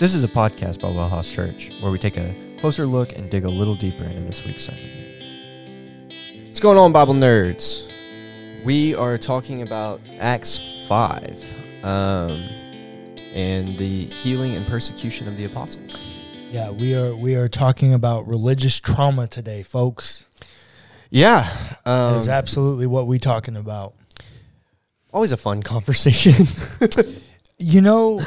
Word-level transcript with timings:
This 0.00 0.12
is 0.12 0.24
a 0.24 0.28
podcast 0.28 0.80
by 0.80 0.88
Wellhouse 0.88 1.32
Church 1.32 1.70
where 1.80 1.92
we 1.92 1.98
take 1.98 2.16
a 2.16 2.34
closer 2.58 2.84
look 2.84 3.12
and 3.12 3.30
dig 3.30 3.44
a 3.44 3.48
little 3.48 3.76
deeper 3.76 4.02
into 4.02 4.22
this 4.22 4.44
week's 4.44 4.64
sermon. 4.64 4.90
What's 6.46 6.58
going 6.58 6.76
on, 6.76 6.92
Bible 6.92 7.14
nerds? 7.14 7.88
We 8.64 8.94
are 8.96 9.16
talking 9.16 9.62
about 9.62 10.00
Acts 10.18 10.84
5 10.88 11.84
um, 11.84 12.32
and 13.32 13.78
the 13.78 14.06
healing 14.06 14.56
and 14.56 14.66
persecution 14.66 15.28
of 15.28 15.36
the 15.36 15.44
apostles. 15.44 16.13
Yeah, 16.54 16.70
we 16.70 16.94
are 16.94 17.16
we 17.16 17.34
are 17.34 17.48
talking 17.48 17.92
about 17.92 18.28
religious 18.28 18.78
trauma 18.78 19.26
today, 19.26 19.64
folks. 19.64 20.24
Yeah. 21.10 21.50
Um, 21.84 22.14
is 22.18 22.28
absolutely 22.28 22.86
what 22.86 23.08
we're 23.08 23.18
talking 23.18 23.56
about. 23.56 23.94
always 25.12 25.32
a 25.32 25.36
fun 25.36 25.64
conversation. 25.64 26.46
You 27.56 27.80
know, 27.80 28.20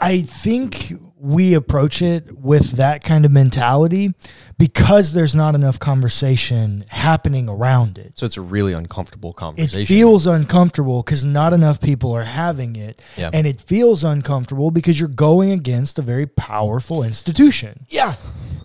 I 0.00 0.22
think 0.22 0.92
we 1.20 1.52
approach 1.52 2.00
it 2.00 2.34
with 2.38 2.72
that 2.72 3.04
kind 3.04 3.26
of 3.26 3.30
mentality 3.30 4.14
because 4.58 5.12
there's 5.12 5.34
not 5.34 5.54
enough 5.54 5.78
conversation 5.78 6.82
happening 6.88 7.46
around 7.48 7.98
it. 7.98 8.18
so 8.18 8.24
it's 8.24 8.38
a 8.38 8.40
really 8.40 8.72
uncomfortable 8.72 9.34
conversation. 9.34 9.80
It 9.82 9.86
feels 9.86 10.26
uncomfortable 10.26 11.02
because 11.02 11.22
not 11.22 11.52
enough 11.52 11.78
people 11.80 12.12
are 12.12 12.24
having 12.24 12.74
it. 12.76 13.02
Yeah. 13.18 13.30
And 13.34 13.46
it 13.46 13.60
feels 13.60 14.02
uncomfortable 14.02 14.70
because 14.70 14.98
you're 14.98 15.08
going 15.10 15.52
against 15.52 15.98
a 15.98 16.02
very 16.02 16.26
powerful 16.26 17.02
institution. 17.02 17.86
yeah. 17.88 18.14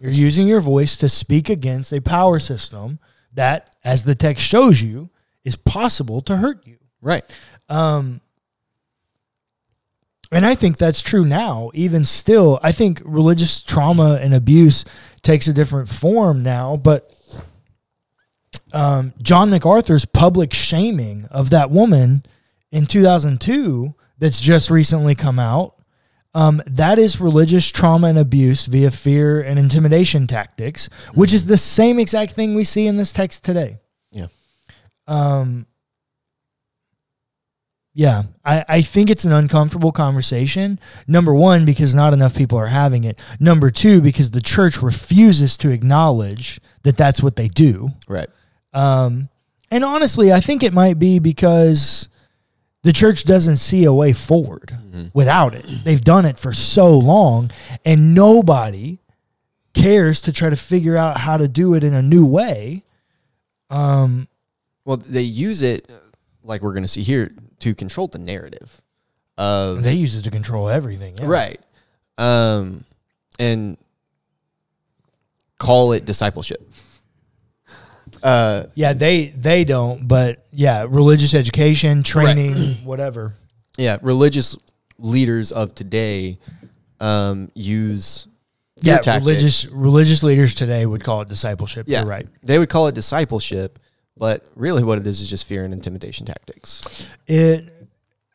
You're 0.02 0.12
using 0.12 0.48
your 0.48 0.62
voice 0.62 0.98
to 0.98 1.10
speak 1.10 1.50
against 1.50 1.92
a 1.92 2.00
power 2.00 2.40
system 2.40 3.00
that, 3.34 3.76
as 3.84 4.04
the 4.04 4.14
text 4.14 4.46
shows 4.46 4.82
you, 4.82 5.10
is 5.44 5.56
possible 5.56 6.22
to 6.22 6.38
hurt 6.38 6.66
you. 6.68 6.78
Right. 7.02 7.24
Um, 7.70 8.22
and 10.32 10.46
I 10.46 10.56
think 10.56 10.78
that's 10.78 11.02
true 11.02 11.26
now. 11.26 11.72
Even 11.74 12.06
still, 12.06 12.60
I 12.64 12.72
think 12.72 13.02
religious 13.06 13.62
trauma 13.62 14.20
and 14.22 14.34
abuse 14.34 14.86
takes 15.22 15.48
a 15.48 15.54
different 15.54 15.90
form 15.90 16.44
now. 16.44 16.78
But 16.78 17.14
um, 18.74 19.14
John 19.22 19.50
MacArthur's 19.50 20.06
public 20.06 20.54
shaming 20.54 21.26
of 21.26 21.50
that 21.52 21.70
woman 21.70 22.24
in 22.72 22.86
2002, 22.86 23.94
that's 24.18 24.40
just 24.40 24.70
recently 24.70 25.16
come 25.16 25.40
out, 25.40 25.76
um, 26.34 26.62
that 26.68 27.00
is 27.00 27.22
religious 27.22 27.72
trauma 27.72 28.08
and 28.08 28.18
abuse 28.18 28.66
via 28.66 28.92
fear 28.92 29.42
and 29.42 29.58
intimidation 29.58 30.28
tactics, 30.28 30.90
which 31.14 31.34
is 31.34 31.46
the 31.46 31.58
same 31.58 31.98
exact 31.98 32.34
thing 32.34 32.54
we 32.54 32.66
see 32.66 32.88
in 32.88 32.98
this 32.98 33.14
text 33.14 33.46
today. 33.46 33.80
Yeah. 34.12 34.28
Um, 35.08 35.66
yeah, 37.98 38.24
I, 38.44 38.66
I 38.68 38.82
think 38.82 39.10
it's 39.10 39.24
an 39.24 39.32
uncomfortable 39.32 39.94
conversation. 39.94 40.80
Number 41.08 41.34
one, 41.34 41.64
because 41.64 41.96
not 41.96 42.12
enough 42.12 42.36
people 42.36 42.58
are 42.58 42.68
having 42.68 43.06
it. 43.06 43.18
Number 43.40 43.70
two, 43.70 44.02
because 44.02 44.32
the 44.32 44.42
church 44.42 44.82
refuses 44.82 45.56
to 45.58 45.70
acknowledge 45.72 46.60
that 46.84 46.98
that's 46.98 47.24
what 47.24 47.38
they 47.38 47.48
do. 47.48 47.92
Right. 48.10 48.28
Um, 48.74 49.30
and 49.72 49.86
honestly, 49.86 50.34
I 50.34 50.42
think 50.42 50.62
it 50.62 50.74
might 50.74 51.00
be 51.00 51.20
because 51.20 52.10
the 52.84 52.92
church 52.92 53.24
doesn't 53.24 53.58
see 53.58 53.86
a 53.86 53.94
way 53.94 54.12
forward 54.12 54.78
without 55.14 55.54
it. 55.54 55.66
They've 55.86 56.02
done 56.04 56.26
it 56.26 56.38
for 56.38 56.52
so 56.52 56.98
long, 57.00 57.50
and 57.86 58.14
nobody 58.14 59.00
cares 59.74 60.20
to 60.22 60.34
try 60.34 60.50
to 60.50 60.56
figure 60.58 60.98
out 60.98 61.18
how 61.18 61.38
to 61.38 61.48
do 61.48 61.74
it 61.74 61.84
in 61.84 61.94
a 61.94 62.02
new 62.02 62.26
way. 62.26 62.84
Um, 63.70 64.28
Well, 64.84 64.98
they 64.98 65.22
use 65.24 65.62
it, 65.62 65.90
like 66.44 66.62
we're 66.62 66.74
going 66.74 66.84
to 66.84 66.88
see 66.90 67.02
here, 67.02 67.32
to 67.66 67.74
control 67.74 68.08
the 68.08 68.20
narrative 68.20 68.80
of 69.40 69.82
they 69.82 69.96
use 69.96 70.16
it 70.16 70.22
to 70.22 70.30
control 70.32 70.70
everything. 70.70 71.18
yeah. 71.18 71.26
right, 71.26 71.60
um, 72.20 72.86
and 73.40 73.78
call 75.58 75.92
it 75.94 76.06
discipleship. 76.06 76.62
Uh, 78.22 78.66
Yeah, 78.76 78.94
they 78.94 79.28
they 79.30 79.64
don't, 79.66 80.08
but 80.08 80.46
yeah, 80.52 80.86
religious 80.88 81.34
education, 81.34 82.04
training, 82.04 82.76
whatever. 82.86 83.34
yeah, 83.78 83.98
religious 84.02 84.56
leaders 85.00 85.52
of 85.52 85.74
today 85.76 86.38
um, 87.00 87.52
use 87.56 88.28
Yeah, 88.82 88.96
fear 88.96 89.02
tactics. 89.04 89.26
religious 89.26 89.66
religious 89.66 90.24
leaders 90.24 90.56
today 90.56 90.86
would 90.86 91.04
call 91.04 91.22
it 91.22 91.30
discipleship. 91.30 91.88
Yeah, 91.90 92.00
You're 92.02 92.10
right. 92.10 92.28
They 92.44 92.60
would 92.60 92.70
call 92.70 92.88
it 92.88 92.96
discipleship, 92.96 93.80
but 94.18 94.46
really, 94.56 94.84
what 94.84 94.98
it 94.98 95.08
is 95.08 95.22
is 95.22 95.30
just 95.30 95.46
fear 95.46 95.64
and 95.64 95.74
intimidation 95.74 96.26
tactics 96.26 97.08
It. 97.28 97.72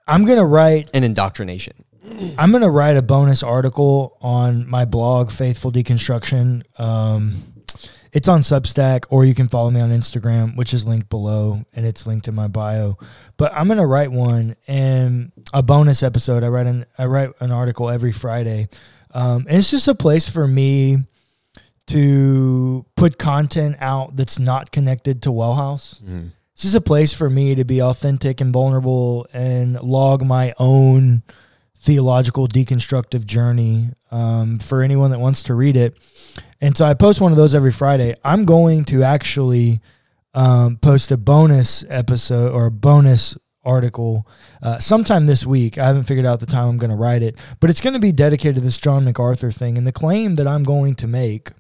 I'm 0.07 0.25
gonna 0.25 0.45
write 0.45 0.91
and 0.93 1.05
indoctrination. 1.05 1.85
I'm 2.39 2.51
gonna 2.51 2.71
write 2.71 2.97
a 2.97 3.03
bonus 3.03 3.43
article 3.43 4.17
on 4.21 4.69
my 4.69 4.85
blog, 4.85 5.31
Faithful 5.31 5.71
Deconstruction. 5.71 6.63
Um, 6.81 7.45
it's 8.13 8.27
on 8.27 8.41
Substack, 8.41 9.05
or 9.11 9.25
you 9.25 9.35
can 9.35 9.47
follow 9.47 9.71
me 9.71 9.81
on 9.81 9.91
Instagram, 9.91 10.57
which 10.57 10.75
is 10.75 10.85
linked 10.85 11.09
below, 11.09 11.65
and 11.73 11.87
it's 11.87 12.09
linked 12.09 12.27
in 12.27 12.35
my 12.35 12.49
bio. 12.49 12.99
But 13.37 13.53
I'm 13.55 13.69
gonna 13.69 13.87
write 13.87 14.11
one 14.11 14.57
and 14.67 15.31
a 15.55 15.63
bonus 15.63 16.03
episode. 16.03 16.43
I 16.43 16.49
write 16.49 16.67
an 16.67 16.87
I 16.99 17.07
write 17.07 17.31
an 17.39 17.53
article 17.53 17.89
every 17.89 18.13
Friday, 18.13 18.69
um, 19.13 19.47
and 19.49 19.59
it's 19.59 19.71
just 19.71 19.87
a 19.87 19.95
place 19.95 20.29
for 20.29 20.47
me 20.49 21.05
to 21.87 22.85
put 23.01 23.19
content 23.19 23.77
out 23.81 24.15
that's 24.15 24.39
not 24.39 24.71
connected 24.71 25.23
to 25.23 25.31
Wellhouse. 25.31 26.01
This 26.55 26.67
is 26.67 26.75
a 26.75 26.83
place 26.83 27.15
for 27.15 27.31
me 27.31 27.55
to 27.55 27.65
be 27.65 27.81
authentic 27.81 28.43
and 28.43 28.53
vulnerable 28.53 29.27
and 29.33 29.83
log 29.83 30.23
my 30.23 30.53
own 30.59 31.23
theological 31.79 32.47
deconstructive 32.47 33.25
journey 33.25 33.89
um, 34.11 34.59
for 34.59 34.83
anyone 34.83 35.11
that 35.13 35.19
wants 35.19 35.43
to 35.45 35.55
read 35.55 35.79
it. 35.79 35.97
And 36.61 36.77
so 36.77 36.85
I 36.85 36.93
post 36.93 37.23
one 37.23 37.33
of 37.33 37.39
those 37.39 37.55
every 37.55 37.73
Friday. 37.73 38.15
I'm 38.23 38.45
going 38.45 38.85
to 38.87 39.03
actually 39.03 39.81
um, 40.35 40.77
post 40.77 41.11
a 41.11 41.17
bonus 41.17 41.87
episode 41.89 42.53
or 42.53 42.67
a 42.67 42.71
bonus 42.71 43.35
article 43.65 44.29
uh, 44.63 44.79
sometime 44.79 45.25
this 45.25 45.47
week. 45.47 45.79
I 45.79 45.87
haven't 45.87 46.05
figured 46.05 46.27
out 46.27 46.41
the 46.41 46.47
time 46.47 46.69
I'm 46.69 46.77
going 46.77 46.91
to 46.91 46.97
write 46.97 47.23
it, 47.23 47.39
but 47.61 47.71
it's 47.71 47.81
going 47.81 47.95
to 47.95 48.01
be 48.01 48.13
dedicated 48.13 48.57
to 48.57 48.61
this 48.61 48.77
John 48.77 49.07
MacArthur 49.07 49.51
thing. 49.51 49.79
And 49.79 49.87
the 49.87 49.93
claim 49.93 50.35
that 50.35 50.47
I'm 50.47 50.65
going 50.65 50.95
to 50.97 51.07
make 51.07 51.53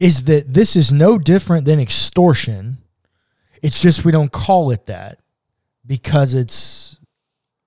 is 0.00 0.24
that 0.24 0.52
this 0.52 0.76
is 0.76 0.92
no 0.92 1.18
different 1.18 1.66
than 1.66 1.80
extortion. 1.80 2.78
It's 3.62 3.80
just 3.80 4.04
we 4.04 4.12
don't 4.12 4.32
call 4.32 4.70
it 4.70 4.86
that 4.86 5.18
because 5.86 6.34
it's 6.34 6.98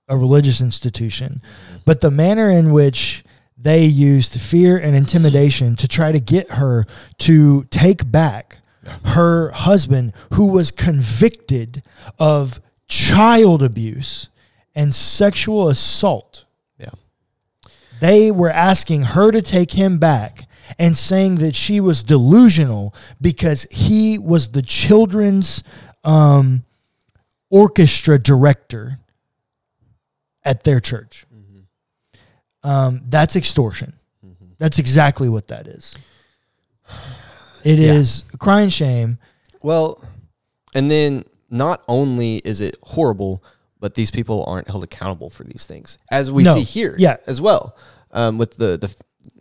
a 0.07 0.17
religious 0.17 0.61
institution. 0.61 1.41
Mm-hmm. 1.41 1.77
But 1.85 2.01
the 2.01 2.11
manner 2.11 2.49
in 2.49 2.71
which 2.71 3.23
they 3.57 3.85
used 3.85 4.39
fear 4.39 4.77
and 4.77 4.95
intimidation 4.95 5.75
to 5.77 5.87
try 5.87 6.11
to 6.11 6.19
get 6.19 6.51
her 6.51 6.85
to 7.19 7.63
take 7.65 8.11
back 8.11 8.59
her 9.05 9.49
husband 9.51 10.13
who 10.33 10.47
was 10.47 10.71
convicted 10.71 11.81
of 12.19 12.59
child 12.87 13.63
abuse 13.63 14.29
and 14.75 14.93
sexual 14.93 15.69
assault. 15.69 16.45
Yeah. 16.77 16.89
They 18.01 18.29
were 18.29 18.51
asking 18.51 19.03
her 19.03 19.31
to 19.31 19.41
take 19.41 19.71
him 19.71 19.97
back 19.97 20.44
and 20.79 20.95
saying 20.97 21.35
that 21.35 21.55
she 21.55 21.79
was 21.79 22.03
delusional 22.03 22.93
because 23.21 23.65
he 23.71 24.17
was 24.17 24.51
the 24.51 24.61
children's 24.61 25.63
um, 26.03 26.63
orchestra 27.49 28.17
director 28.19 28.99
at 30.43 30.63
their 30.63 30.79
church. 30.79 31.25
Um, 32.63 33.01
that's 33.09 33.35
extortion. 33.35 33.93
That's 34.57 34.79
exactly 34.79 35.29
what 35.29 35.47
that 35.49 35.67
is. 35.67 35.95
It 37.63 37.79
Yeah. 37.79 37.93
is 37.93 38.23
crying 38.37 38.69
shame. 38.69 39.17
Well, 39.63 40.03
and 40.75 40.91
then 40.91 41.25
not 41.49 41.83
only 41.87 42.37
is 42.37 42.61
it 42.61 42.75
horrible, 42.83 43.43
but 43.79 43.95
these 43.95 44.11
people 44.11 44.43
aren't 44.45 44.67
held 44.67 44.83
accountable 44.83 45.31
for 45.31 45.43
these 45.43 45.65
things, 45.65 45.97
as 46.11 46.29
we 46.29 46.43
No. 46.43 46.53
see 46.53 46.61
here, 46.61 46.95
Yeah. 46.99 47.17
as 47.25 47.41
well. 47.41 47.75
Um, 48.11 48.37
with 48.37 48.57
the 48.57 48.77
the 48.77 48.95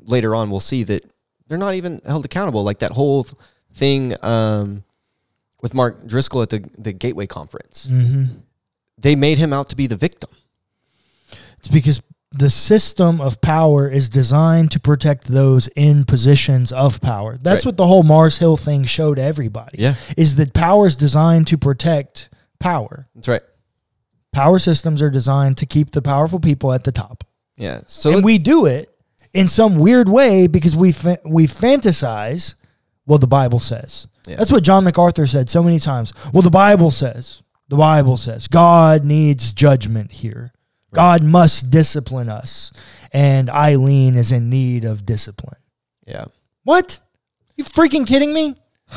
later 0.07 0.35
on, 0.35 0.51
we'll 0.51 0.61
see 0.61 0.85
that 0.85 1.05
they're 1.49 1.59
not 1.59 1.75
even 1.75 2.01
held 2.07 2.25
accountable. 2.25 2.63
Like 2.65 2.79
that 2.81 2.93
whole 2.93 3.27
thing 3.75 4.15
um, 4.23 4.85
with 5.63 5.75
Mark 5.75 6.07
Driscoll 6.07 6.43
at 6.43 6.51
the 6.51 6.65
the 6.79 6.93
Gateway 6.93 7.27
Conference, 7.27 7.91
they 8.99 9.17
made 9.17 9.39
him 9.39 9.53
out 9.53 9.69
to 9.71 9.77
be 9.77 9.87
the 9.87 9.97
victim. 9.97 10.31
It's 11.59 11.69
because 11.69 12.01
the 12.31 12.51
system 12.51 13.21
of 13.21 13.41
power 13.41 13.89
is 13.89 14.09
designed 14.09 14.71
to 14.73 14.81
protect 14.81 15.29
those 15.29 15.69
in 15.77 16.05
positions 16.05 16.73
of 16.73 17.01
power. 17.01 17.37
That's 17.37 17.65
Right. 17.65 17.71
what 17.71 17.77
the 17.77 17.87
whole 17.87 18.03
Mars 18.03 18.39
Hill 18.39 18.57
thing 18.57 18.85
showed 18.85 19.19
everybody. 19.21 19.79
Yeah. 19.79 19.95
Is 20.17 20.35
that 20.37 20.53
power 20.53 20.87
is 20.89 20.97
designed 20.97 21.47
to 21.49 21.59
protect 21.59 22.29
power. 22.59 23.09
That's 23.15 23.29
right. 23.29 23.43
Power 24.33 24.59
systems 24.59 25.01
are 25.01 25.11
designed 25.11 25.59
to 25.59 25.67
keep 25.67 25.93
the 25.93 26.03
powerful 26.03 26.41
people 26.41 26.73
at 26.73 26.83
the 26.83 26.91
top. 26.91 27.23
Yeah. 27.57 27.83
So 27.87 28.13
and 28.13 28.25
we 28.25 28.39
do 28.39 28.67
it 28.67 28.91
in 29.35 29.49
some 29.49 29.77
weird 29.77 30.09
way 30.09 30.47
because 30.47 30.75
we 30.75 30.93
fa- 30.93 31.21
we 31.25 31.47
fantasize 31.47 32.55
well 33.07 33.19
the 33.19 33.27
Bible 33.27 33.59
says. 33.59 34.07
Yeah. 34.27 34.37
That's 34.37 34.51
what 34.51 34.63
John 34.63 34.85
MacArthur 34.85 35.27
said 35.27 35.51
so 35.51 35.63
many 35.63 35.79
times. 35.79 36.13
Well 36.33 36.43
the 36.43 36.51
Bible 36.51 36.91
says. 36.91 37.43
The 37.69 37.77
Bible 37.77 38.17
says 38.17 38.49
God 38.49 39.05
needs 39.05 39.53
judgment 39.53 40.13
here. 40.13 40.53
God 40.93 41.25
must 41.25 41.71
discipline 41.71 42.29
us 42.29 42.73
and 43.13 43.51
Eileen 43.51 44.15
is 44.15 44.31
in 44.31 44.49
need 44.49 44.85
of 44.85 45.05
discipline. 45.05 45.59
Yeah. 46.07 46.27
What? 46.63 47.01
You 47.57 47.65
freaking 47.65 48.07
kidding 48.07 48.33
me? 48.33 48.57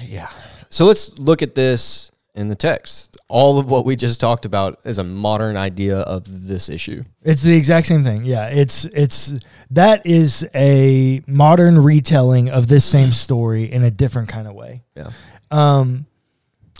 Yeah. 0.00 0.30
So 0.68 0.84
let's 0.84 1.18
look 1.18 1.42
at 1.42 1.56
this 1.56 2.12
in 2.38 2.48
the 2.48 2.54
text. 2.54 3.16
All 3.28 3.58
of 3.58 3.68
what 3.68 3.84
we 3.84 3.96
just 3.96 4.20
talked 4.20 4.44
about 4.44 4.78
is 4.84 4.98
a 4.98 5.04
modern 5.04 5.56
idea 5.56 5.98
of 5.98 6.46
this 6.46 6.68
issue. 6.68 7.02
It's 7.22 7.42
the 7.42 7.56
exact 7.56 7.88
same 7.88 8.04
thing. 8.04 8.24
Yeah, 8.24 8.46
it's 8.46 8.84
it's 8.86 9.32
that 9.72 10.06
is 10.06 10.46
a 10.54 11.22
modern 11.26 11.78
retelling 11.80 12.48
of 12.48 12.68
this 12.68 12.84
same 12.84 13.12
story 13.12 13.64
in 13.64 13.82
a 13.82 13.90
different 13.90 14.28
kind 14.28 14.46
of 14.46 14.54
way. 14.54 14.84
Yeah. 14.94 15.10
Um, 15.50 16.06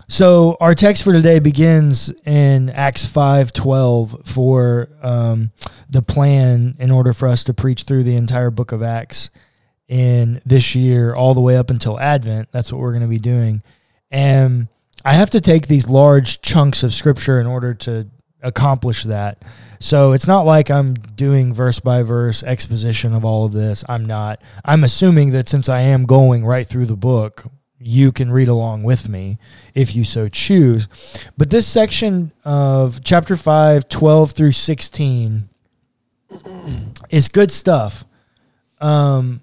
so 0.06 0.56
our 0.60 0.75
text 0.75 1.02
for 1.02 1.12
today 1.12 1.38
begins 1.40 2.11
in 2.25 2.70
Acts 2.70 3.04
five 3.04 3.52
twelve 3.52 4.22
for 4.25 4.88
um, 5.02 5.50
the 5.90 6.02
plan 6.02 6.76
in 6.78 6.90
order 6.90 7.12
for 7.12 7.28
us 7.28 7.44
to 7.44 7.52
preach 7.52 7.82
through 7.82 8.04
the 8.04 8.16
entire 8.16 8.50
book 8.50 8.72
of 8.72 8.82
Acts 8.82 9.31
in 9.88 10.40
this 10.46 10.75
year, 10.75 11.14
all 11.14 11.34
the 11.34 11.40
way 11.40 11.56
up 11.56 11.69
until 11.69 11.99
Advent. 11.99 12.49
That's 12.52 12.72
what 12.72 12.81
we're 12.81 12.93
going 12.93 13.02
to 13.02 13.08
be 13.08 13.19
doing, 13.19 13.62
and 14.11 14.69
I 15.04 15.12
have 15.12 15.30
to 15.30 15.40
take 15.40 15.66
these 15.66 15.88
large 15.88 16.40
chunks 16.42 16.82
of 16.82 16.92
scripture 16.92 17.40
in 17.40 17.46
order 17.46 17.74
to 17.74 18.08
accomplish 18.42 19.04
that. 19.04 19.42
So 19.80 20.12
it's 20.12 20.26
not 20.26 20.42
like 20.42 20.70
I'm 20.70 20.94
doing 20.94 21.54
verse 21.54 21.78
by 21.80 22.02
verse 22.02 22.42
exposition 22.42 23.14
of 23.14 23.24
all 23.24 23.44
of 23.44 23.52
this. 23.52 23.84
I'm 23.88 24.04
not. 24.04 24.42
I'm 24.64 24.82
assuming 24.82 25.30
that 25.30 25.48
since 25.48 25.68
I 25.68 25.80
am 25.80 26.04
going 26.04 26.44
right 26.44 26.66
through 26.66 26.86
the 26.86 26.96
book, 26.96 27.44
you 27.78 28.10
can 28.10 28.32
read 28.32 28.48
along 28.48 28.82
with 28.82 29.08
me 29.08 29.38
if 29.74 29.94
you 29.94 30.04
so 30.04 30.28
choose. 30.28 30.88
But 31.36 31.50
this 31.50 31.66
section 31.66 32.32
of 32.44 33.04
chapter 33.04 33.36
5, 33.36 33.88
12 33.88 34.32
through 34.32 34.52
16 34.52 35.48
is 37.10 37.28
good 37.28 37.52
stuff. 37.52 38.04
Um, 38.80 39.42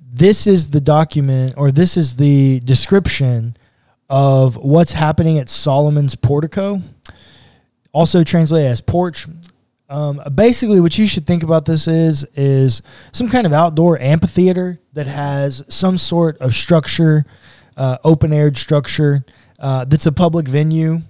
this 0.00 0.46
is 0.46 0.70
the 0.70 0.80
document, 0.80 1.54
or 1.56 1.70
this 1.70 1.96
is 1.96 2.16
the 2.16 2.60
description 2.60 3.56
of 4.08 4.56
what's 4.56 4.92
happening 4.92 5.38
at 5.38 5.48
Solomon's 5.48 6.14
portico, 6.14 6.80
also 7.92 8.22
translated 8.22 8.70
as 8.70 8.80
porch. 8.80 9.26
Um, 9.88 10.20
basically, 10.34 10.80
what 10.80 10.98
you 10.98 11.06
should 11.06 11.26
think 11.26 11.42
about 11.42 11.64
this 11.64 11.86
is 11.86 12.24
is 12.34 12.82
some 13.12 13.28
kind 13.28 13.46
of 13.46 13.52
outdoor 13.52 14.00
amphitheater 14.00 14.80
that 14.94 15.06
has 15.06 15.62
some 15.68 15.96
sort 15.96 16.38
of 16.38 16.54
structure, 16.54 17.24
uh, 17.76 17.98
open 18.04 18.32
aired 18.32 18.56
structure 18.56 19.24
uh, 19.58 19.84
that's 19.84 20.06
a 20.06 20.12
public 20.12 20.48
venue 20.48 21.00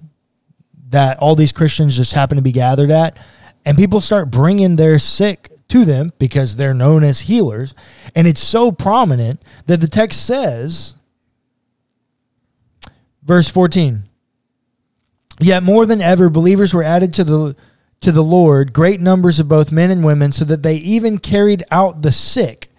that 0.89 1.17
all 1.19 1.35
these 1.35 1.51
Christians 1.51 1.97
just 1.97 2.13
happen 2.13 2.37
to 2.37 2.41
be 2.41 2.51
gathered 2.51 2.91
at, 2.91 3.19
and 3.65 3.77
people 3.77 3.99
start 3.99 4.31
bringing 4.31 4.75
their 4.75 4.99
sick 4.99 5.51
to 5.67 5.83
them 5.83 6.13
because 6.17 6.55
they're 6.55 6.73
known 6.73 7.03
as 7.03 7.21
healers, 7.21 7.73
and 8.15 8.27
it's 8.27 8.41
so 8.41 8.71
prominent 8.71 9.41
that 9.65 9.81
the 9.81 9.87
text 9.87 10.25
says, 10.25 10.93
verse 13.27 13.47
fourteen. 13.47 14.09
Yet 15.39 15.61
more 15.61 15.85
than 15.85 16.01
ever, 16.01 16.29
believers 16.29 16.73
were 16.73 16.81
added 16.81 17.13
to 17.13 17.23
the 17.23 17.55
to 17.99 18.11
the 18.11 18.23
Lord, 18.23 18.73
great 18.73 19.01
numbers 19.01 19.39
of 19.39 19.47
both 19.47 19.71
men 19.71 19.91
and 19.91 20.03
women, 20.03 20.31
so 20.31 20.45
that 20.45 20.63
they 20.63 20.77
even 20.77 21.19
carried 21.19 21.63
out 21.69 22.01
the 22.01 22.11
sick 22.11 22.69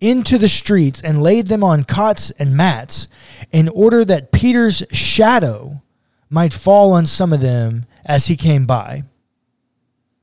into 0.00 0.38
the 0.38 0.48
streets 0.48 1.02
and 1.02 1.22
laid 1.22 1.48
them 1.48 1.62
on 1.62 1.84
cots 1.84 2.30
and 2.32 2.56
mats, 2.56 3.06
in 3.52 3.68
order 3.68 4.04
that 4.04 4.32
Peter's 4.32 4.82
shadow 4.90 5.82
might 6.30 6.54
fall 6.54 6.92
on 6.92 7.04
some 7.04 7.32
of 7.32 7.40
them 7.40 7.84
as 8.06 8.28
he 8.28 8.36
came 8.36 8.64
by. 8.64 9.02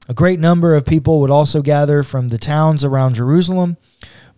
A 0.10 0.14
great 0.14 0.40
number 0.40 0.74
of 0.74 0.86
people 0.86 1.20
would 1.20 1.30
also 1.30 1.62
gather 1.62 2.02
from 2.02 2.30
the 2.30 2.38
towns 2.38 2.84
around 2.84 3.16
Jerusalem, 3.16 3.78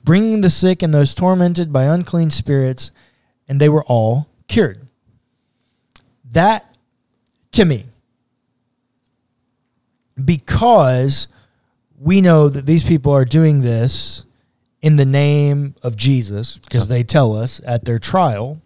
bringing 0.03 0.41
the 0.41 0.49
sick 0.49 0.81
and 0.81 0.93
those 0.93 1.15
tormented 1.15 1.71
by 1.71 1.83
unclean 1.83 2.31
spirits, 2.31 2.91
and 3.47 3.61
they 3.61 3.69
were 3.69 3.85
all 3.85 4.27
cured. 4.47 4.88
That, 6.31 6.75
to 7.53 7.65
me, 7.65 7.85
because 10.23 11.27
we 11.99 12.21
know 12.21 12.49
that 12.49 12.65
these 12.65 12.83
people 12.83 13.11
are 13.11 13.25
doing 13.25 13.61
this 13.61 14.25
in 14.81 14.95
the 14.95 15.05
name 15.05 15.75
of 15.83 15.97
Jesus, 15.97 16.57
because 16.57 16.87
they 16.87 17.03
tell 17.03 17.35
us 17.35 17.59
at 17.65 17.83
their 17.85 17.99
trial. 17.99 18.61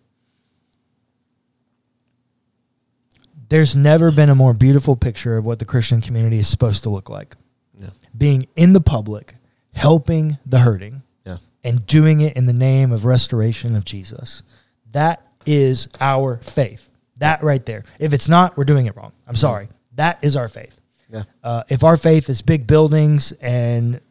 There's 3.50 3.76
never 3.76 4.12
been 4.12 4.30
a 4.30 4.36
more 4.36 4.54
beautiful 4.54 4.96
picture 4.96 5.38
of 5.38 5.46
what 5.46 5.60
the 5.60 5.66
Christian 5.66 6.02
community 6.02 6.40
is 6.40 6.48
supposed 6.48 6.84
to 6.84 6.90
look 6.90 7.10
like. 7.10 7.36
Yeah. 7.80 7.90
Being 8.16 8.48
in 8.56 8.74
the 8.74 8.82
public, 8.82 9.36
helping 9.74 10.38
the 10.46 10.60
hurting, 10.60 11.02
Yeah. 11.26 11.38
and 11.64 11.86
doing 11.86 12.22
it 12.22 12.36
in 12.36 12.46
the 12.46 12.54
name 12.54 12.92
of 12.92 13.06
restoration 13.06 13.76
of 13.76 13.86
Jesus. 13.86 14.44
That 14.92 15.26
is 15.46 15.88
our 16.00 16.38
faith. 16.38 16.90
That 17.24 17.42
right 17.42 17.66
there. 17.66 17.86
If 18.00 18.12
it's 18.12 18.28
not, 18.28 18.58
we're 18.58 18.66
doing 18.66 18.86
it 18.86 18.98
wrong. 18.98 19.14
I'm 19.26 19.36
sorry. 19.38 19.70
That 19.96 20.20
is 20.22 20.36
our 20.36 20.50
faith. 20.50 20.78
Yeah. 21.10 21.24
Uh, 21.42 21.64
if 21.70 21.84
our 21.86 21.96
faith 21.96 22.30
is 22.30 22.42
big 22.42 22.68
buildings 22.68 23.32
and 23.40 24.02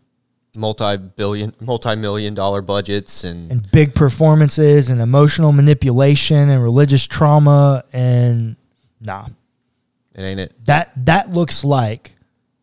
Multi-billion, 0.54 1.54
multi-million 1.60 2.34
dollar 2.34 2.62
budgets 2.62 3.24
and, 3.24 3.50
and 3.50 3.70
big 3.70 3.94
performances 3.94 4.90
and 4.90 5.00
emotional 5.00 5.50
manipulation 5.52 6.50
and 6.50 6.62
religious 6.62 7.06
trauma 7.06 7.84
and 7.92 8.56
nah, 9.00 9.26
it 10.14 10.20
ain't 10.20 10.40
it. 10.40 10.52
that 10.66 10.92
that 11.06 11.30
looks 11.30 11.64
like 11.64 12.16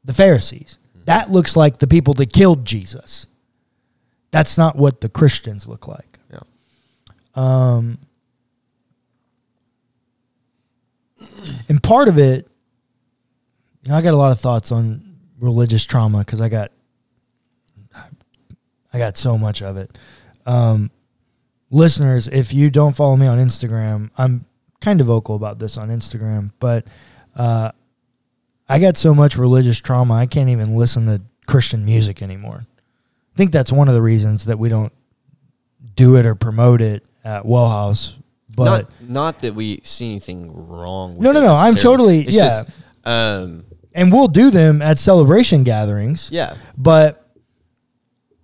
the 0.03 0.13
Pharisees. 0.13 0.77
That 1.05 1.31
looks 1.31 1.55
like 1.55 1.79
the 1.79 1.87
people 1.87 2.13
that 2.15 2.31
killed 2.31 2.63
Jesus. 2.63 3.25
That's 4.29 4.55
not 4.55 4.75
what 4.75 5.01
the 5.01 5.09
Christians 5.09 5.67
look 5.67 5.87
like. 5.87 6.19
Yeah. 6.31 6.41
Um, 7.33 7.97
and 11.67 11.81
part 11.81 12.07
of 12.07 12.17
it, 12.17 12.47
you 13.83 13.91
know, 13.91 13.97
I 13.97 14.01
got 14.01 14.13
a 14.13 14.17
lot 14.17 14.31
of 14.31 14.39
thoughts 14.39 14.71
on 14.71 15.15
religious 15.39 15.85
trauma 15.85 16.19
because 16.19 16.41
I 16.41 16.49
got, 16.49 16.71
I 18.93 18.97
got 18.97 19.17
so 19.17 19.37
much 19.37 19.61
of 19.61 19.77
it. 19.77 19.97
Um, 20.45 20.91
listeners, 21.69 22.27
if 22.27 22.53
you 22.53 22.69
don't 22.69 22.95
follow 22.95 23.15
me 23.15 23.27
on 23.27 23.37
Instagram, 23.37 24.09
I'm 24.17 24.45
kind 24.81 25.01
of 25.01 25.07
vocal 25.07 25.35
about 25.35 25.59
this 25.59 25.77
on 25.77 25.89
Instagram, 25.89 26.51
but 26.59 26.87
uh, 27.35 27.71
I 28.67 28.79
got 28.79 28.97
so 28.97 29.13
much 29.13 29.37
religious 29.37 29.79
trauma, 29.79 30.15
I 30.15 30.25
can't 30.25 30.49
even 30.49 30.75
listen 30.75 31.05
to 31.07 31.21
Christian 31.47 31.85
music 31.85 32.21
anymore. 32.21 32.65
I 33.33 33.37
think 33.37 33.51
that's 33.51 33.71
one 33.71 33.87
of 33.87 33.93
the 33.93 34.01
reasons 34.01 34.45
that 34.45 34.59
we 34.59 34.69
don't 34.69 34.93
do 35.95 36.15
it 36.15 36.25
or 36.25 36.35
promote 36.35 36.81
it 36.81 37.05
at 37.23 37.45
Well 37.45 37.69
House. 37.69 38.17
But 38.55 38.65
not 38.65 39.09
not 39.09 39.39
that 39.39 39.55
we 39.55 39.79
see 39.83 40.07
anything 40.09 40.51
wrong. 40.53 41.15
with 41.15 41.23
No, 41.23 41.31
no, 41.31 41.41
no, 41.41 41.53
I'm 41.53 41.75
totally- 41.75 42.21
It's 42.21 42.35
yeah. 42.35 42.43
just, 42.63 42.71
um, 43.05 43.65
and 43.93 44.11
we'll 44.11 44.27
do 44.27 44.49
them 44.51 44.81
at 44.81 44.99
celebration 44.99 45.63
gatherings. 45.63 46.29
yeah, 46.31 46.55
but 46.77 47.29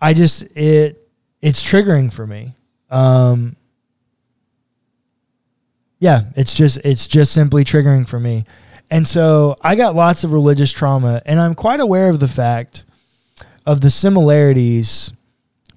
I 0.01 0.13
just 0.13 0.43
it 0.55 1.07
it's 1.41 1.61
triggering 1.63 2.11
for 2.13 2.25
me. 2.27 2.55
Um, 2.89 3.55
yeah, 5.99 6.21
it's 6.35 6.53
just 6.53 6.77
it's 6.83 7.07
just 7.07 7.31
simply 7.31 7.63
triggering 7.63 8.07
for 8.07 8.19
me, 8.19 8.45
and 8.91 9.07
so 9.07 9.55
I 9.61 9.75
got 9.75 9.95
lots 9.95 10.23
of 10.23 10.31
religious 10.33 10.71
trauma, 10.71 11.21
and 11.25 11.39
I'm 11.39 11.53
quite 11.55 11.79
aware 11.79 12.09
of 12.09 12.19
the 12.19 12.27
fact 12.27 12.83
of 13.65 13.81
the 13.81 13.89
similarities 13.89 15.11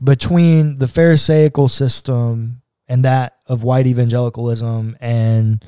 between 0.02 0.78
the 0.78 0.86
Pharisaical 0.86 1.68
system 1.68 2.60
and 2.86 3.04
that 3.04 3.37
of 3.48 3.62
white 3.62 3.86
evangelicalism 3.86 4.96
and 5.00 5.64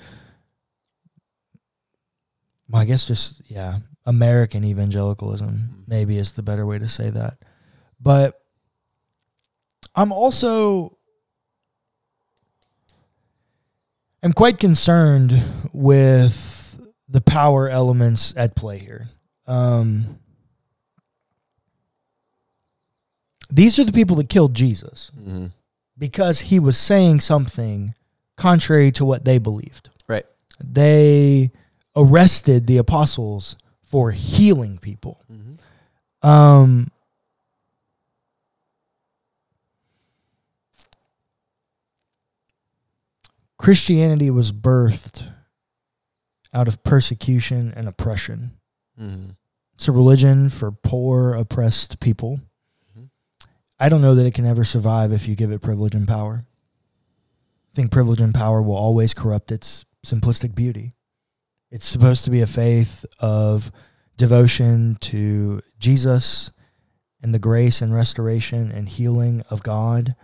well, 2.68 2.82
I 2.82 2.84
guess 2.84 3.06
just 3.06 3.42
yeah, 3.46 3.78
American 4.06 4.64
evangelicalism 4.64 5.84
maybe 5.88 6.18
is 6.18 6.32
the 6.32 6.42
better 6.42 6.64
way 6.64 6.78
to 6.78 6.88
say 6.88 7.10
that. 7.10 7.38
But 8.00 8.40
I'm 9.94 10.12
also 10.12 10.96
I'm 14.22 14.32
quite 14.32 14.58
concerned 14.58 15.42
with 15.72 16.78
the 17.08 17.20
power 17.20 17.68
elements 17.68 18.34
at 18.36 18.54
play 18.54 18.78
here. 18.78 19.08
Um, 19.46 20.20
these 23.50 23.78
are 23.80 23.84
the 23.84 23.92
people 23.92 24.16
that 24.16 24.28
killed 24.28 24.54
Jesus 24.54 25.10
hmm 25.20 25.46
because 26.00 26.40
he 26.40 26.58
was 26.58 26.76
saying 26.76 27.20
something 27.20 27.94
contrary 28.36 28.90
to 28.90 29.04
what 29.04 29.24
they 29.24 29.38
believed. 29.38 29.90
Right. 30.08 30.24
They 30.58 31.52
arrested 31.94 32.66
the 32.66 32.78
apostles 32.78 33.54
for 33.82 34.10
healing 34.10 34.78
people. 34.78 35.22
Mm-hmm. 35.30 36.28
Um, 36.28 36.90
Christianity 43.58 44.30
was 44.30 44.52
birthed 44.52 45.30
out 46.54 46.66
of 46.66 46.82
persecution 46.82 47.74
and 47.76 47.86
oppression. 47.86 48.52
Mm-hmm. 48.98 49.30
It's 49.74 49.86
a 49.88 49.92
religion 49.92 50.48
for 50.48 50.72
poor, 50.72 51.34
oppressed 51.34 52.00
people. 52.00 52.40
I 53.80 53.88
don't 53.88 54.02
know 54.02 54.14
that 54.14 54.26
it 54.26 54.34
can 54.34 54.44
ever 54.46 54.64
survive 54.64 55.10
if 55.12 55.26
you 55.26 55.34
give 55.34 55.50
it 55.50 55.62
privilege 55.62 55.94
and 55.94 56.06
power. 56.06 56.44
I 57.72 57.74
think 57.74 57.90
privilege 57.90 58.20
and 58.20 58.34
power 58.34 58.60
will 58.60 58.76
always 58.76 59.14
corrupt 59.14 59.50
its 59.50 59.84
simplistic 60.04 60.54
beauty. 60.54 60.94
It's 61.70 61.86
supposed 61.86 62.24
to 62.24 62.30
be 62.30 62.40
a 62.42 62.46
faith 62.46 63.04
of 63.20 63.70
devotion 64.16 64.98
to 65.00 65.62
Jesus 65.78 66.50
and 67.22 67.34
the 67.34 67.38
grace 67.38 67.80
and 67.80 67.94
restoration 67.94 68.70
and 68.70 68.88
healing 68.88 69.42
of 69.50 69.62
God, 69.62 70.14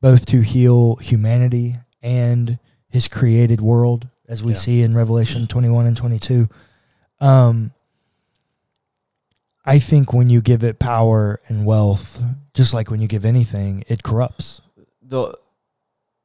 both 0.00 0.26
to 0.26 0.40
heal 0.42 0.96
humanity 0.96 1.76
and 2.02 2.58
his 2.88 3.08
created 3.08 3.60
world, 3.60 4.08
as 4.28 4.42
we 4.42 4.52
Yeah. 4.52 4.58
see 4.58 4.82
in 4.82 4.94
Revelation 4.94 5.46
21 5.46 5.86
and 5.86 5.96
22. 5.96 6.48
Um, 7.20 7.72
I 9.66 9.78
think 9.78 10.12
when 10.12 10.30
you 10.30 10.40
give 10.40 10.62
it 10.62 10.78
power 10.78 11.40
and 11.48 11.66
wealth, 11.66 12.22
just 12.54 12.72
like 12.72 12.90
when 12.90 13.00
you 13.00 13.08
give 13.08 13.24
anything, 13.24 13.84
it 13.88 14.02
corrupts. 14.02 14.60
the 15.02 15.36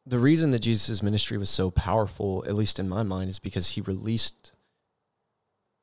the 0.06 0.20
reason 0.20 0.52
that 0.52 0.60
Jesus' 0.60 1.04
ministry 1.04 1.38
was 1.38 1.50
so 1.50 1.70
powerful, 1.72 2.44
at 2.48 2.56
least 2.56 2.80
in 2.80 2.90
my 2.90 3.04
mind, 3.04 3.30
is 3.30 3.40
because 3.40 3.72
he 3.72 3.82
released 3.82 4.52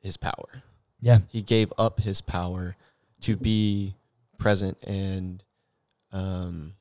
his 0.02 0.16
power. 0.16 0.62
Yeah. 1.00 1.20
He 1.28 1.40
gave 1.40 1.72
up 1.78 2.00
his 2.00 2.20
power 2.20 2.74
to 3.20 3.36
be 3.36 3.94
present 4.36 4.76
and 4.84 5.42
um, 6.12 6.74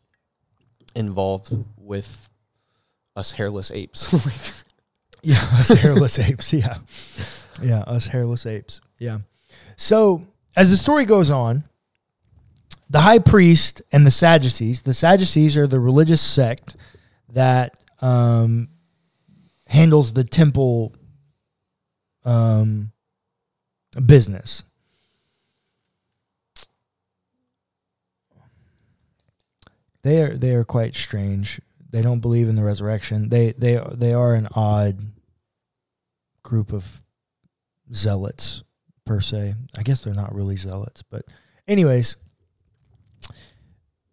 involved 0.95 1.55
with 1.77 2.29
us 3.15 3.31
hairless 3.31 3.71
apes. 3.71 4.13
Yeah, 5.23 5.43
us 5.53 5.69
hairless 5.69 6.19
apes. 6.19 6.53
Yeah. 6.53 6.77
Yeah, 7.61 7.79
us 7.81 8.07
hairless 8.07 8.45
apes. 8.45 8.81
Yeah. 8.99 9.19
So, 9.75 10.25
as 10.57 10.71
the 10.71 10.75
story 10.75 11.05
goes 11.05 11.29
on, 11.29 11.63
the 12.89 13.01
high 13.01 13.19
priest 13.19 13.83
and 13.91 14.07
the 14.07 14.11
Sadducees, 14.11 14.81
the 14.81 14.93
Sadducees 14.93 15.55
are 15.55 15.67
the 15.67 15.79
religious 15.79 16.21
sect 16.21 16.75
that 17.29 17.77
um, 18.01 18.67
handles 19.67 20.13
the 20.13 20.23
temple 20.23 20.95
um, 22.25 22.91
business. 24.03 24.63
They 30.01 30.23
are 30.23 30.35
they 30.37 30.55
are 30.55 30.63
quite 30.63 30.95
strange. 30.95 31.61
They 31.89 32.01
don't 32.01 32.21
believe 32.21 32.47
in 32.47 32.55
the 32.55 32.63
resurrection. 32.63 33.29
They 33.29 33.51
they 33.51 33.79
they 33.91 34.13
are 34.13 34.33
an 34.33 34.47
odd 34.55 34.99
group 36.43 36.71
of 36.71 36.99
zealots 37.93 38.63
per 39.07 39.21
se. 39.21 39.55
I 39.77 39.83
guess 39.83 40.01
they're 40.01 40.13
not 40.13 40.35
really 40.35 40.55
zealots, 40.55 41.03
but 41.03 41.23
anyways, 41.67 42.17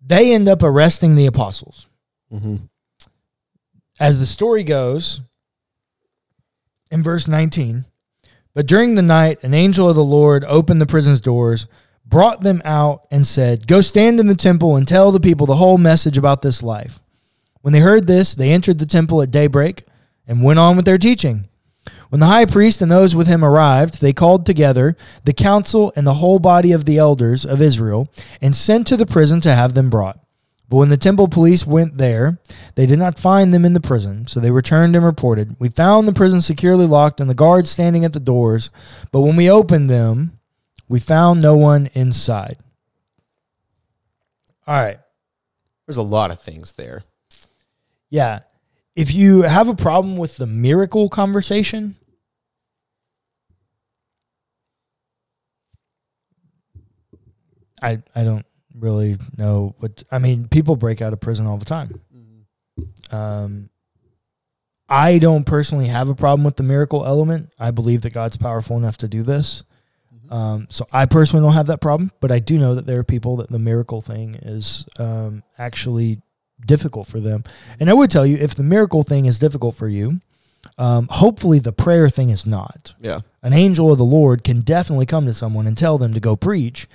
they 0.04 0.32
end 0.32 0.48
up 0.48 0.62
arresting 0.62 1.14
the 1.14 1.26
apostles. 1.26 1.86
mm-hmm. 2.32 2.56
As 4.00 4.18
the 4.18 4.26
story 4.26 4.64
goes, 4.64 5.20
in 6.90 7.02
verse 7.02 7.28
19, 7.28 7.84
but 8.54 8.66
during 8.66 8.94
the 8.94 9.02
night, 9.02 9.42
an 9.42 9.54
angel 9.54 9.88
of 9.88 9.96
the 9.96 10.04
Lord 10.04 10.44
opened 10.44 10.80
the 10.80 10.86
prison's 10.86 11.20
doors, 11.20 11.66
brought 12.06 12.42
them 12.42 12.62
out, 12.64 13.06
and 13.10 13.26
said, 13.26 13.66
Go 13.66 13.80
stand 13.80 14.20
in 14.20 14.26
the 14.26 14.34
temple 14.34 14.76
and 14.76 14.86
tell 14.86 15.10
the 15.10 15.20
people 15.20 15.46
the 15.46 15.56
whole 15.56 15.78
message 15.78 16.16
about 16.16 16.42
this 16.42 16.62
life. 16.62 17.00
When 17.62 17.72
they 17.72 17.80
heard 17.80 18.06
this, 18.06 18.34
they 18.34 18.52
entered 18.52 18.78
the 18.78 18.86
temple 18.86 19.22
at 19.22 19.30
daybreak 19.30 19.84
and 20.26 20.42
went 20.42 20.58
on 20.58 20.76
with 20.76 20.84
their 20.84 20.98
teaching. 20.98 21.48
When 22.14 22.20
the 22.20 22.26
high 22.26 22.46
priest 22.46 22.80
and 22.80 22.92
those 22.92 23.12
with 23.12 23.26
him 23.26 23.44
arrived, 23.44 24.00
they 24.00 24.12
called 24.12 24.46
together 24.46 24.96
the 25.24 25.32
council 25.32 25.92
and 25.96 26.06
the 26.06 26.14
whole 26.14 26.38
body 26.38 26.70
of 26.70 26.84
the 26.84 26.96
elders 26.96 27.44
of 27.44 27.60
Israel 27.60 28.08
and 28.40 28.54
sent 28.54 28.86
to 28.86 28.96
the 28.96 29.04
prison 29.04 29.40
to 29.40 29.52
have 29.52 29.74
them 29.74 29.90
brought. 29.90 30.20
But 30.68 30.76
when 30.76 30.90
the 30.90 30.96
temple 30.96 31.26
police 31.26 31.66
went 31.66 31.98
there, 31.98 32.38
they 32.76 32.86
did 32.86 33.00
not 33.00 33.18
find 33.18 33.52
them 33.52 33.64
in 33.64 33.72
the 33.72 33.80
prison, 33.80 34.28
so 34.28 34.38
they 34.38 34.52
returned 34.52 34.94
and 34.94 35.04
reported, 35.04 35.56
We 35.58 35.70
found 35.70 36.06
the 36.06 36.12
prison 36.12 36.40
securely 36.40 36.86
locked 36.86 37.20
and 37.20 37.28
the 37.28 37.34
guards 37.34 37.72
standing 37.72 38.04
at 38.04 38.12
the 38.12 38.20
doors, 38.20 38.70
but 39.10 39.22
when 39.22 39.34
we 39.34 39.50
opened 39.50 39.90
them, 39.90 40.38
we 40.88 41.00
found 41.00 41.42
no 41.42 41.56
one 41.56 41.90
inside. 41.94 42.58
All 44.68 44.80
right. 44.80 45.00
There's 45.88 45.96
a 45.96 46.02
lot 46.02 46.30
of 46.30 46.40
things 46.40 46.74
there. 46.74 47.02
Yeah. 48.08 48.42
If 48.94 49.12
you 49.12 49.42
have 49.42 49.68
a 49.68 49.74
problem 49.74 50.16
with 50.16 50.36
the 50.36 50.46
miracle 50.46 51.08
conversation, 51.08 51.96
I 57.84 58.02
I 58.14 58.24
don't 58.24 58.46
really 58.74 59.18
know 59.36 59.74
what 59.78 60.02
I 60.10 60.18
mean, 60.18 60.48
people 60.48 60.76
break 60.76 61.00
out 61.02 61.12
of 61.12 61.20
prison 61.20 61.46
all 61.46 61.58
the 61.58 61.64
time. 61.64 62.00
Um 63.10 63.70
I 64.88 65.18
don't 65.18 65.44
personally 65.44 65.86
have 65.86 66.08
a 66.08 66.14
problem 66.14 66.44
with 66.44 66.56
the 66.56 66.62
miracle 66.62 67.06
element. 67.06 67.52
I 67.58 67.70
believe 67.70 68.02
that 68.02 68.12
God's 68.12 68.36
powerful 68.36 68.76
enough 68.76 68.98
to 68.98 69.08
do 69.08 69.22
this. 69.22 69.62
Um, 70.30 70.66
so 70.70 70.86
I 70.92 71.06
personally 71.06 71.44
don't 71.44 71.54
have 71.54 71.66
that 71.66 71.80
problem, 71.80 72.10
but 72.20 72.32
I 72.32 72.38
do 72.38 72.58
know 72.58 72.74
that 72.74 72.86
there 72.86 72.98
are 72.98 73.04
people 73.04 73.36
that 73.36 73.50
the 73.50 73.58
miracle 73.58 74.00
thing 74.00 74.34
is 74.36 74.86
um, 74.98 75.42
actually 75.58 76.20
difficult 76.64 77.06
for 77.06 77.20
them. 77.20 77.44
And 77.78 77.90
I 77.90 77.94
would 77.94 78.10
tell 78.10 78.26
you, 78.26 78.36
if 78.36 78.54
the 78.54 78.62
miracle 78.62 79.02
thing 79.02 79.26
is 79.26 79.38
difficult 79.38 79.74
for 79.74 79.88
you, 79.88 80.20
um, 80.78 81.08
hopefully 81.10 81.58
the 81.58 81.72
prayer 81.72 82.08
thing 82.08 82.30
is 82.30 82.46
not. 82.46 82.94
Yeah. 83.00 83.20
An 83.42 83.52
angel 83.52 83.92
of 83.92 83.98
the 83.98 84.04
Lord 84.04 84.44
can 84.44 84.60
definitely 84.60 85.06
come 85.06 85.26
to 85.26 85.34
someone 85.34 85.66
and 85.66 85.76
tell 85.76 85.98
them 85.98 86.14
to 86.14 86.20
go 86.20 86.36
preach. 86.36 86.88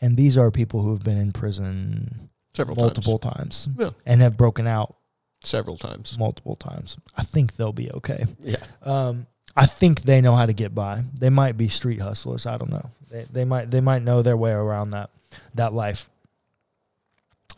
And 0.00 0.16
these 0.16 0.36
are 0.36 0.50
people 0.50 0.82
who 0.82 0.90
have 0.92 1.02
been 1.04 1.18
in 1.18 1.32
prison 1.32 2.28
Several 2.54 2.76
multiple 2.76 3.18
times, 3.18 3.68
Yeah. 3.78 3.90
and 4.06 4.20
have 4.20 4.36
broken 4.36 4.66
out 4.66 4.96
Several 5.44 5.76
times. 5.76 6.16
multiple 6.18 6.56
times. 6.56 6.96
I 7.16 7.22
think 7.22 7.56
they'll 7.56 7.72
be 7.72 7.90
okay. 7.92 8.24
Yeah. 8.40 8.56
Um, 8.82 9.26
I 9.56 9.66
think 9.66 10.02
they 10.02 10.20
know 10.20 10.34
how 10.34 10.44
to 10.46 10.52
get 10.52 10.74
by. 10.74 11.02
They 11.18 11.30
might 11.30 11.56
be 11.56 11.68
street 11.68 12.00
hustlers. 12.00 12.44
I 12.46 12.58
don't 12.58 12.70
know. 12.70 12.90
They, 13.10 13.26
they 13.32 13.44
might 13.44 13.70
they 13.70 13.80
might 13.80 14.02
know 14.02 14.20
their 14.22 14.36
way 14.36 14.50
around 14.52 14.90
that 14.90 15.10
that 15.54 15.72
life. 15.72 16.10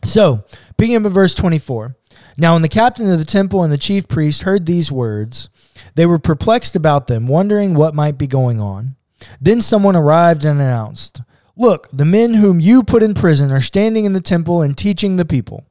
So, 0.03 0.45
beginning 0.77 1.05
at 1.05 1.11
verse 1.11 1.35
24. 1.35 1.95
Now, 2.37 2.53
when 2.53 2.61
the 2.61 2.69
captain 2.69 3.09
of 3.11 3.19
the 3.19 3.25
temple 3.25 3.63
and 3.63 3.71
the 3.73 3.77
chief 3.77 4.07
priest 4.07 4.43
heard 4.43 4.65
these 4.65 4.89
words, 4.91 5.49
they 5.95 6.05
were 6.05 6.19
perplexed 6.19 6.75
about 6.75 7.07
them, 7.07 7.27
wondering 7.27 7.73
what 7.73 7.93
might 7.93 8.17
be 8.17 8.27
going 8.27 8.61
on. 8.61 8.95
Then 9.41 9.59
someone 9.59 9.97
arrived 9.97 10.45
and 10.45 10.59
announced, 10.61 11.21
Look, 11.59 11.89
the 11.91 12.05
men 12.05 12.35
whom 12.35 12.61
you 12.61 12.83
put 12.83 13.03
in 13.03 13.13
prison 13.13 13.51
are 13.51 13.59
standing 13.59 14.05
in 14.05 14.13
the 14.13 14.21
temple 14.21 14.61
and 14.61 14.77
teaching 14.77 15.17
the 15.17 15.25
people. 15.25 15.65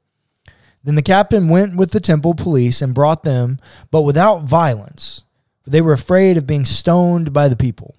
Then 0.85 0.97
the 0.97 1.03
captain 1.03 1.49
went 1.49 1.77
with 1.77 1.93
the 1.93 1.99
temple 1.99 2.35
police 2.35 2.83
and 2.83 2.95
brought 2.95 3.23
them, 3.23 3.59
but 3.91 4.03
without 4.03 4.45
violence, 4.45 5.23
for 5.63 5.71
they 5.71 5.81
were 5.81 5.95
afraid 5.95 6.37
of 6.37 6.47
being 6.47 6.67
stoned 6.67 7.33
by 7.33 7.49
the 7.49 7.57
people. 7.57 7.97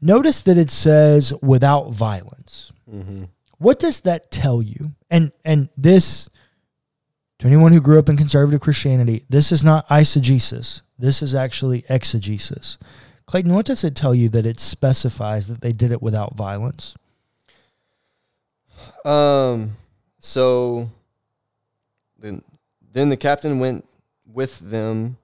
Notice 0.00 0.40
that 0.40 0.56
it 0.56 0.70
says 0.70 1.34
without 1.42 1.90
violence. 1.90 2.72
Mm-hmm. 2.90 3.24
What 3.58 3.78
does 3.78 4.00
that 4.00 4.30
tell 4.30 4.62
you? 4.62 4.92
And 5.10 5.30
and 5.44 5.68
this 5.76 6.30
to 7.40 7.46
anyone 7.46 7.72
who 7.72 7.82
grew 7.82 7.98
up 7.98 8.08
in 8.08 8.16
conservative 8.16 8.62
Christianity, 8.62 9.26
this 9.28 9.52
is 9.52 9.62
not 9.62 9.86
eisegesis. 9.88 10.80
This 10.98 11.20
is 11.20 11.34
actually 11.34 11.84
exegesis. 11.90 12.78
Clayton, 13.30 13.54
what 13.54 13.64
does 13.64 13.84
it 13.84 13.94
tell 13.94 14.12
you 14.12 14.28
that 14.30 14.44
it 14.44 14.58
specifies 14.58 15.46
that 15.46 15.60
they 15.60 15.72
did 15.72 15.92
it 15.92 16.02
without 16.02 16.34
violence? 16.34 16.96
Um. 19.04 19.76
So 20.18 20.90
then, 22.18 22.42
then 22.92 23.08
the 23.08 23.16
captain 23.16 23.60
went 23.60 23.86
with 24.26 24.58
them. 24.58 25.16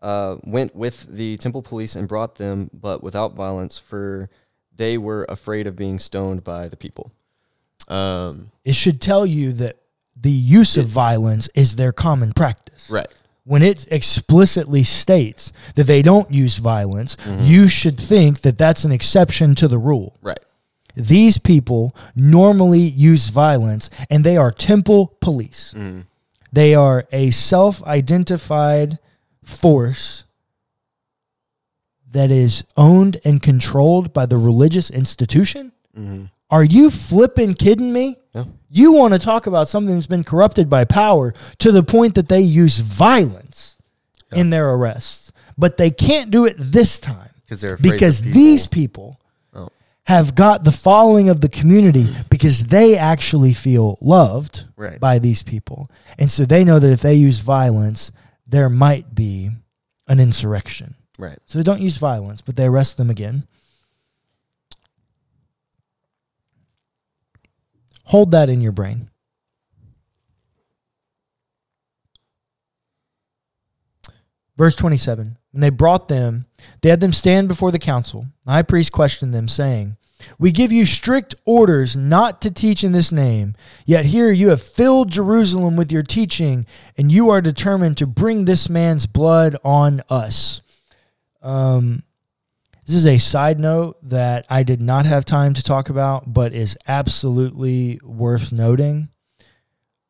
Uh, 0.00 0.36
went 0.44 0.76
with 0.76 1.08
the 1.08 1.36
temple 1.38 1.62
police 1.62 1.96
and 1.96 2.06
brought 2.06 2.36
them, 2.36 2.70
but 2.72 3.02
without 3.02 3.34
violence, 3.34 3.76
for 3.76 4.30
they 4.76 4.96
were 4.96 5.26
afraid 5.28 5.66
of 5.66 5.74
being 5.74 5.98
stoned 5.98 6.44
by 6.44 6.68
the 6.68 6.76
people. 6.76 7.10
Um. 7.88 8.52
It 8.64 8.76
should 8.76 9.00
tell 9.00 9.26
you 9.26 9.52
that 9.54 9.78
the 10.14 10.30
use 10.30 10.76
of 10.76 10.86
violence 10.86 11.48
is 11.56 11.74
their 11.74 11.90
common 11.90 12.34
practice. 12.34 12.88
Right. 12.88 13.08
When 13.44 13.62
it 13.62 13.88
explicitly 13.90 14.84
states 14.84 15.52
that 15.74 15.84
they 15.88 16.00
don't 16.02 16.30
use 16.32 16.58
violence, 16.58 17.16
Mm-hmm. 17.16 17.44
you 17.44 17.68
should 17.68 17.98
think 17.98 18.42
that 18.42 18.56
that's 18.58 18.84
an 18.84 18.92
exception 18.92 19.54
to 19.56 19.66
the 19.68 19.78
rule. 19.78 20.16
Right. 20.22 20.38
These 20.94 21.38
people 21.38 21.94
normally 22.14 22.80
use 22.80 23.28
violence 23.30 23.88
and 24.10 24.22
they 24.24 24.36
are 24.36 24.52
temple 24.52 25.16
police. 25.20 25.74
Mm. 25.76 26.04
They 26.52 26.74
are 26.74 27.06
a 27.10 27.30
self 27.30 27.82
identified 27.84 28.98
force 29.42 30.24
that 32.12 32.30
is 32.30 32.62
owned 32.76 33.18
and 33.24 33.40
controlled 33.42 34.12
by 34.12 34.26
the 34.26 34.36
religious 34.36 34.90
institution 34.90 35.72
Are 36.50 36.64
you 36.64 36.90
flipping 36.90 37.54
kidding 37.54 37.92
me? 37.92 38.16
Yeah. 38.34 38.44
You 38.74 38.92
want 38.92 39.12
to 39.12 39.18
talk 39.18 39.46
about 39.46 39.68
something 39.68 39.94
that's 39.94 40.06
been 40.06 40.24
corrupted 40.24 40.70
by 40.70 40.84
power 40.86 41.34
to 41.58 41.70
the 41.70 41.82
point 41.82 42.14
that 42.14 42.28
they 42.30 42.40
use 42.40 42.78
violence 42.78 43.76
in 44.32 44.48
their 44.48 44.70
arrests, 44.72 45.30
but 45.58 45.76
they 45.76 45.90
can't 45.90 46.30
do 46.30 46.46
it 46.46 46.56
this 46.58 46.98
time 46.98 47.28
Because 47.44 47.60
they're 47.60 47.76
because 47.76 48.22
the 48.22 48.30
these 48.32 48.66
people 48.66 49.20
Oh. 49.54 49.68
have 50.04 50.34
got 50.34 50.64
the 50.64 50.72
following 50.72 51.28
of 51.28 51.42
the 51.42 51.50
community 51.50 52.16
because 52.30 52.64
they 52.64 52.96
actually 52.96 53.52
feel 53.52 53.98
loved 54.00 54.64
Right. 54.74 54.98
by 54.98 55.18
these 55.18 55.42
people. 55.42 55.90
And 56.18 56.30
so 56.30 56.46
they 56.46 56.64
know 56.64 56.78
that 56.78 56.90
if 56.90 57.02
they 57.02 57.14
use 57.14 57.40
violence, 57.40 58.10
there 58.48 58.70
might 58.70 59.14
be 59.14 59.50
an 60.08 60.18
insurrection. 60.18 60.94
Right. 61.18 61.38
So 61.44 61.58
they 61.58 61.62
don't 61.62 61.82
use 61.82 61.98
violence, 61.98 62.40
but 62.40 62.56
they 62.56 62.64
arrest 62.64 62.96
them 62.96 63.10
again. 63.10 63.46
Hold 68.04 68.30
that 68.32 68.48
in 68.48 68.60
your 68.60 68.72
brain. 68.72 69.08
Verse 74.56 74.76
27 74.76 75.38
When 75.52 75.60
they 75.60 75.70
brought 75.70 76.08
them, 76.08 76.46
they 76.80 76.90
had 76.90 77.00
them 77.00 77.12
stand 77.12 77.48
before 77.48 77.70
the 77.70 77.78
council. 77.78 78.26
The 78.44 78.52
high 78.52 78.62
priest 78.62 78.92
questioned 78.92 79.34
them, 79.34 79.48
saying, 79.48 79.96
We 80.38 80.52
give 80.52 80.70
you 80.70 80.86
strict 80.86 81.34
orders 81.44 81.96
not 81.96 82.40
to 82.42 82.50
teach 82.50 82.84
in 82.84 82.92
this 82.92 83.10
name, 83.10 83.54
yet 83.86 84.06
here 84.06 84.30
you 84.30 84.50
have 84.50 84.62
filled 84.62 85.10
Jerusalem 85.10 85.76
with 85.76 85.90
your 85.90 86.02
teaching, 86.02 86.66
and 86.96 87.10
you 87.10 87.30
are 87.30 87.40
determined 87.40 87.96
to 87.98 88.06
bring 88.06 88.44
this 88.44 88.68
man's 88.68 89.06
blood 89.06 89.56
on 89.64 90.02
us. 90.08 90.60
Um, 91.42 92.02
this 92.86 92.96
is 92.96 93.06
a 93.06 93.18
side 93.18 93.60
note 93.60 93.96
that 94.08 94.44
I 94.50 94.62
did 94.62 94.80
not 94.80 95.06
have 95.06 95.24
time 95.24 95.54
to 95.54 95.62
talk 95.62 95.88
about, 95.88 96.32
but 96.32 96.52
is 96.52 96.76
absolutely 96.88 98.00
worth 98.02 98.50
noting. 98.50 99.08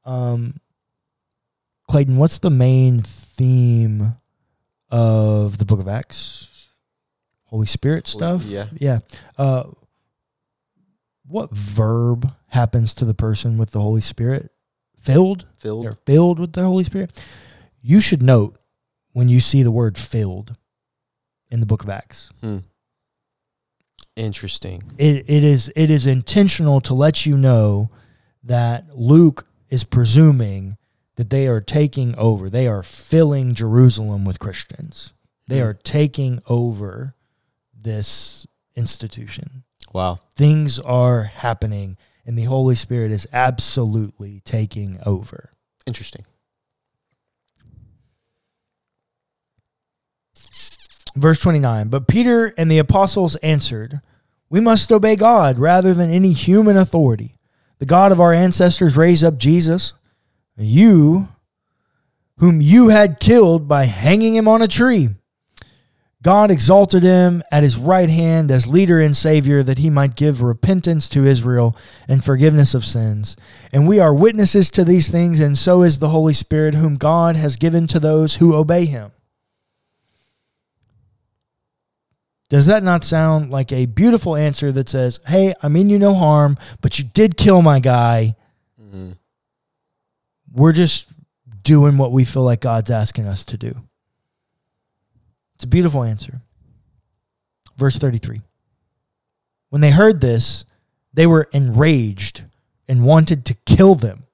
Um, 0.05 0.59
Clayton, 1.89 2.17
what's 2.17 2.39
the 2.39 2.51
main 2.51 3.03
theme 3.03 4.15
of 4.91 5.59
the 5.59 5.67
book 5.67 5.81
of 5.81 5.89
Acts? 5.89 6.49
Holy 7.45 7.67
Spirit 7.67 8.07
stuff? 8.07 8.43
yeah. 8.45 8.67
Yeah. 8.73 9.01
Uh, 9.37 9.65
what 11.27 11.51
verb 11.51 12.33
happens 12.49 12.95
to 12.95 13.05
the 13.05 13.15
person 13.15 13.59
with 13.59 13.71
the 13.71 13.81
Holy 13.81 14.01
Spirit? 14.01 14.51
Filled? 14.99 15.47
Filled. 15.59 15.85
They're 15.85 15.99
filled 16.07 16.39
with 16.41 16.55
the 16.55 16.63
Holy 16.63 16.85
Spirit. 16.85 17.23
You 17.83 18.01
should 18.01 18.23
note 18.23 18.59
when 19.13 19.29
you 19.29 19.41
see 19.41 19.63
the 19.63 19.71
word 19.71 19.99
filled 19.99 20.57
in 21.53 21.61
the 21.61 21.67
book 21.67 21.85
of 21.85 21.89
Acts. 21.91 22.31
Hmm. 22.41 22.59
Interesting. 24.17 24.83
It, 24.99 25.25
it 25.29 25.43
is 25.45 25.73
it 25.75 25.91
is 25.91 26.07
intentional 26.07 26.81
to 26.83 26.93
let 26.95 27.25
you 27.25 27.37
know 27.37 27.91
that 28.45 28.95
Luke 28.99 29.47
is 29.71 29.85
presuming 29.85 30.77
that 31.17 31.31
they 31.31 31.47
are 31.47 31.61
taking 31.61 32.15
over. 32.19 32.51
They 32.51 32.67
are 32.67 32.83
filling 32.83 33.55
Jerusalem 33.55 34.25
with 34.25 34.39
Christians. 34.39 35.13
They 35.49 35.61
Hmm. 35.61 35.67
are 35.67 35.75
taking 35.75 36.41
over 36.47 37.15
this 37.75 38.47
institution. 38.77 39.65
Wow. 39.93 40.21
Things 40.37 40.79
are 40.79 41.25
happening 41.25 41.97
and 42.27 42.39
the 42.39 42.45
Holy 42.45 42.75
Spirit 42.75 43.13
is 43.13 43.27
absolutely 43.33 44.41
taking 44.45 44.99
over. 45.05 45.53
Interesting. 45.87 46.25
Verse 51.15 51.41
29 51.41 51.89
But 51.89 52.09
Peter 52.09 52.55
and 52.57 52.71
the 52.71 52.79
apostles 52.79 53.37
answered, 53.37 54.01
We 54.49 54.61
must 54.61 54.93
obey 54.93 55.17
God 55.17 55.59
rather 55.59 55.95
than 55.95 56.11
any 56.11 56.33
human 56.33 56.77
authority. 56.77 57.37
The 57.79 57.87
God 57.87 58.13
of 58.13 58.21
our 58.21 58.33
ancestors 58.33 58.97
raised 58.97 59.25
up 59.25 59.39
Jesus, 59.39 59.93
you, 60.57 61.29
whom 62.39 62.61
you 62.61 62.89
had 62.89 63.21
killed 63.21 63.69
by 63.69 63.85
hanging 63.87 64.37
him 64.37 64.49
on 64.49 64.63
a 64.63 64.69
tree. 64.69 65.09
God 66.23 66.53
exalted 66.53 67.03
him 67.03 67.43
at 67.51 67.65
his 67.65 67.77
right 67.77 68.09
hand 68.09 68.53
as 68.53 68.69
leader 68.69 69.01
and 69.01 69.17
savior 69.17 69.65
that 69.65 69.79
he 69.79 69.91
might 69.91 70.15
give 70.15 70.41
repentance 70.41 71.09
to 71.09 71.27
Israel 71.27 71.77
and 72.07 72.23
forgiveness 72.23 72.75
of 72.75 72.85
sins. 72.85 73.37
And 73.73 73.89
we 73.89 73.99
are 73.99 74.15
witnesses 74.15 74.71
to 74.73 74.85
these 74.85 75.09
things, 75.09 75.41
and 75.41 75.59
so 75.59 75.83
is 75.83 75.99
the 75.99 76.11
Holy 76.11 76.33
Spirit, 76.33 76.77
whom 76.77 76.95
God 76.95 77.35
has 77.35 77.57
given 77.57 77.89
to 77.89 77.99
those 77.99 78.37
who 78.37 78.55
obey 78.55 78.85
him. 78.85 79.11
Does 82.53 82.67
that 82.67 82.83
not 82.83 83.03
sound 83.03 83.51
like 83.51 83.73
a 83.73 83.87
beautiful 83.87 84.37
answer 84.37 84.71
that 84.73 84.87
says, 84.87 85.21
Hey, 85.27 85.55
I 85.63 85.69
mean 85.69 85.89
you 85.89 85.99
no 85.99 86.13
harm, 86.13 86.59
but 86.83 86.99
you 86.99 87.05
did 87.07 87.39
kill 87.39 87.63
my 87.63 87.81
guy. 87.81 88.37
Mhm. 88.79 89.17
We're 90.53 90.73
just 90.75 91.07
doing 91.63 91.97
what 91.97 92.13
we 92.13 92.27
feel 92.27 92.43
like 92.43 92.61
God's 92.61 92.91
asking 92.91 93.27
us 93.27 93.47
to 93.47 93.57
do. 93.57 93.75
It's 95.55 95.65
a 95.65 95.67
beautiful 95.67 96.05
answer. 96.05 96.43
Verse 97.79 97.97
33. 97.97 98.43
When 99.71 99.81
they 99.81 99.91
heard 99.93 100.21
this, 100.21 100.67
they 101.15 101.27
were 101.27 101.49
enraged 101.55 102.45
and 102.87 103.07
wanted 103.07 103.47
to 103.47 103.55
kill 103.65 103.95
them. 103.95 104.25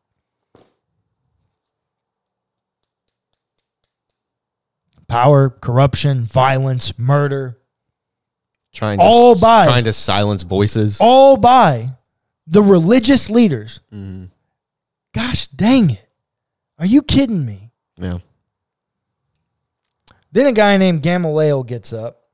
Power, 5.07 5.51
corruption, 5.51 6.25
violence, 6.25 6.99
murder, 6.99 7.55
Trying 8.79 8.99
to 8.99 9.05
All 9.05 9.33
s- 9.33 9.41
by- 9.41 9.65
trying 9.67 9.85
to 9.87 9.93
silence 9.93 10.45
voices. 10.45 10.99
all 11.01 11.37
by 11.37 11.91
the 12.47 12.63
religious 12.63 13.29
leaders. 13.29 13.81
Mhm. 13.93 14.31
Gosh 15.13 15.49
dang 15.49 15.91
it. 15.91 16.09
Are 16.79 16.87
you 16.87 17.03
kidding 17.03 17.45
me? 17.45 17.73
Yeah. 17.97 18.19
Then 20.31 20.47
a 20.47 20.53
guy 20.53 20.77
named 20.77 21.03
Gamaliel 21.03 21.65
gets 21.65 21.93
up. 21.93 22.29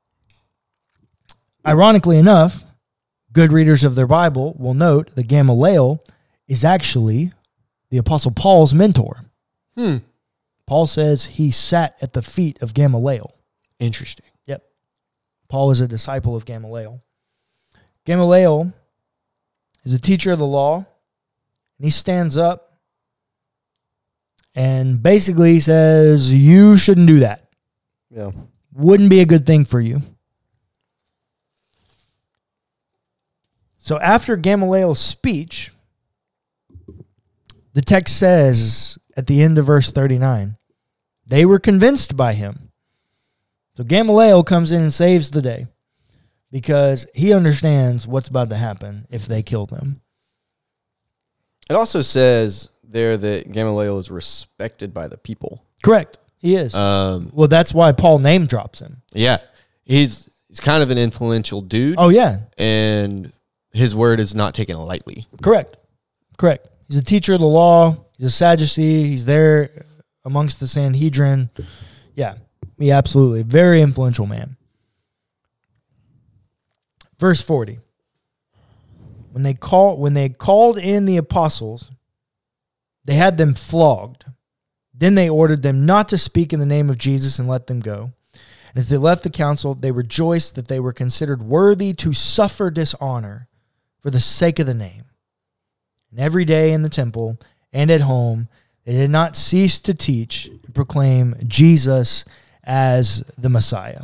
Ironically 1.66 2.18
enough, 2.18 2.62
good 3.32 3.50
readers 3.50 3.82
of 3.82 3.94
their 3.94 4.06
Bible 4.06 4.54
will 4.58 4.74
note 4.74 5.14
that 5.14 5.28
Gamaliel 5.28 6.04
is 6.46 6.62
actually 6.62 7.32
the 7.88 7.96
Apostle 7.96 8.32
Paul's 8.32 8.74
mentor. 8.74 9.24
Hmm. 9.76 9.98
Paul 10.66 10.86
says 10.86 11.24
he 11.24 11.50
sat 11.50 11.96
at 12.02 12.12
the 12.12 12.20
feet 12.22 12.60
of 12.60 12.74
Gamaliel. 12.74 13.32
Interesting. 13.78 14.26
Paul 15.48 15.70
is 15.70 15.80
a 15.80 15.88
disciple 15.88 16.36
of 16.36 16.44
Gamaliel. 16.44 17.02
Gamaliel 18.04 18.72
is 19.84 19.92
a 19.92 20.00
teacher 20.00 20.32
of 20.32 20.38
the 20.38 20.46
law, 20.46 20.76
and 20.76 21.84
he 21.84 21.90
stands 21.90 22.36
up 22.36 22.74
and 24.54 25.02
basically 25.02 25.60
says, 25.60 26.32
You 26.32 26.76
shouldn't 26.76 27.08
do 27.08 27.20
that. 27.20 27.48
Yeah. 28.10 28.30
Wouldn't 28.72 29.10
be 29.10 29.20
a 29.20 29.26
good 29.26 29.46
thing 29.46 29.64
for 29.64 29.80
you. 29.80 30.00
So 33.78 33.98
after 34.00 34.36
Gamaliel's 34.36 34.98
speech, 34.98 35.70
the 37.74 37.82
text 37.82 38.16
says 38.16 38.98
at 39.16 39.26
the 39.26 39.42
end 39.42 39.58
of 39.58 39.66
verse 39.66 39.90
39, 39.90 40.56
they 41.26 41.44
were 41.44 41.58
convinced 41.58 42.16
by 42.16 42.32
him. 42.32 42.63
So 43.76 43.84
Gamaliel 43.84 44.44
comes 44.44 44.70
in 44.72 44.82
and 44.82 44.94
saves 44.94 45.30
the 45.30 45.42
day 45.42 45.66
because 46.52 47.06
he 47.14 47.32
understands 47.32 48.06
what's 48.06 48.28
about 48.28 48.50
to 48.50 48.56
happen 48.56 49.06
if 49.10 49.26
they 49.26 49.42
kill 49.42 49.66
them. 49.66 50.00
It 51.68 51.74
also 51.74 52.00
says 52.02 52.68
there 52.82 53.16
that 53.16 53.50
Gamaliel 53.50 53.98
is 53.98 54.10
respected 54.10 54.92
by 54.94 55.08
the 55.08 55.16
people. 55.16 55.64
Correct. 55.82 56.18
He 56.38 56.54
is. 56.56 56.74
Um, 56.74 57.30
well, 57.32 57.48
that's 57.48 57.72
why 57.72 57.92
Paul 57.92 58.18
name 58.18 58.46
drops 58.46 58.78
him. 58.80 59.02
yeah, 59.12 59.38
he's 59.84 60.28
he's 60.48 60.60
kind 60.60 60.82
of 60.82 60.90
an 60.90 60.98
influential 60.98 61.62
dude, 61.62 61.94
Oh, 61.98 62.10
yeah. 62.10 62.40
and 62.58 63.32
his 63.72 63.94
word 63.94 64.20
is 64.20 64.34
not 64.34 64.54
taken 64.54 64.76
lightly. 64.78 65.26
Correct. 65.42 65.76
Correct. 66.36 66.68
He's 66.86 66.98
a 66.98 67.02
teacher 67.02 67.32
of 67.32 67.40
the 67.40 67.46
law. 67.46 67.96
He's 68.18 68.26
a 68.26 68.30
Sadducee. 68.30 69.08
He's 69.08 69.24
there 69.24 69.86
amongst 70.24 70.60
the 70.60 70.66
Sanhedrin. 70.68 71.48
Yeah. 72.14 72.34
He 72.84 72.92
absolutely. 72.92 73.42
Very 73.42 73.80
influential 73.80 74.26
man. 74.26 74.58
Verse 77.18 77.40
40. 77.40 77.78
When 79.32 79.42
they 79.42 79.54
call 79.54 79.96
when 79.96 80.12
they 80.12 80.28
called 80.28 80.78
in 80.78 81.06
the 81.06 81.16
apostles, 81.16 81.90
they 83.06 83.14
had 83.14 83.38
them 83.38 83.54
flogged. 83.54 84.26
Then 84.92 85.14
they 85.14 85.30
ordered 85.30 85.62
them 85.62 85.86
not 85.86 86.10
to 86.10 86.18
speak 86.18 86.52
in 86.52 86.60
the 86.60 86.66
name 86.66 86.90
of 86.90 86.98
Jesus 86.98 87.38
and 87.38 87.48
let 87.48 87.68
them 87.68 87.80
go. 87.80 88.12
And 88.34 88.76
as 88.76 88.90
they 88.90 88.98
left 88.98 89.22
the 89.22 89.30
council, 89.30 89.74
they 89.74 89.90
rejoiced 89.90 90.54
that 90.54 90.68
they 90.68 90.78
were 90.78 90.92
considered 90.92 91.40
worthy 91.40 91.94
to 91.94 92.12
suffer 92.12 92.70
dishonor 92.70 93.48
for 93.98 94.10
the 94.10 94.20
sake 94.20 94.58
of 94.58 94.66
the 94.66 94.74
name. 94.74 95.04
And 96.10 96.20
every 96.20 96.44
day 96.44 96.70
in 96.70 96.82
the 96.82 96.90
temple 96.90 97.38
and 97.72 97.90
at 97.90 98.02
home, 98.02 98.50
they 98.84 98.92
did 98.92 99.08
not 99.08 99.36
cease 99.36 99.80
to 99.80 99.94
teach 99.94 100.48
and 100.48 100.74
proclaim 100.74 101.36
Jesus 101.46 102.26
as 102.64 103.22
the 103.38 103.48
Messiah. 103.48 104.02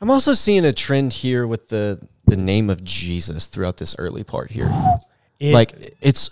I'm 0.00 0.10
also 0.10 0.32
seeing 0.32 0.64
a 0.64 0.72
trend 0.72 1.12
here 1.12 1.46
with 1.46 1.68
the 1.68 2.00
the 2.26 2.36
name 2.36 2.68
of 2.70 2.84
Jesus 2.84 3.46
throughout 3.46 3.78
this 3.78 3.94
early 3.98 4.22
part 4.24 4.50
here. 4.50 4.70
It- 5.40 5.54
like 5.54 5.96
it's 6.00 6.30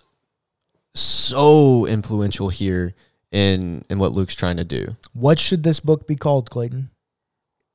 so 0.94 1.86
influential 1.86 2.48
here 2.48 2.94
in 3.32 3.84
in 3.90 3.98
what 3.98 4.12
Luke's 4.12 4.34
trying 4.34 4.56
to 4.56 4.64
do. 4.64 4.96
what 5.12 5.38
should 5.38 5.62
this 5.62 5.80
book 5.80 6.06
be 6.06 6.14
called, 6.16 6.50
Clayton? 6.50 6.90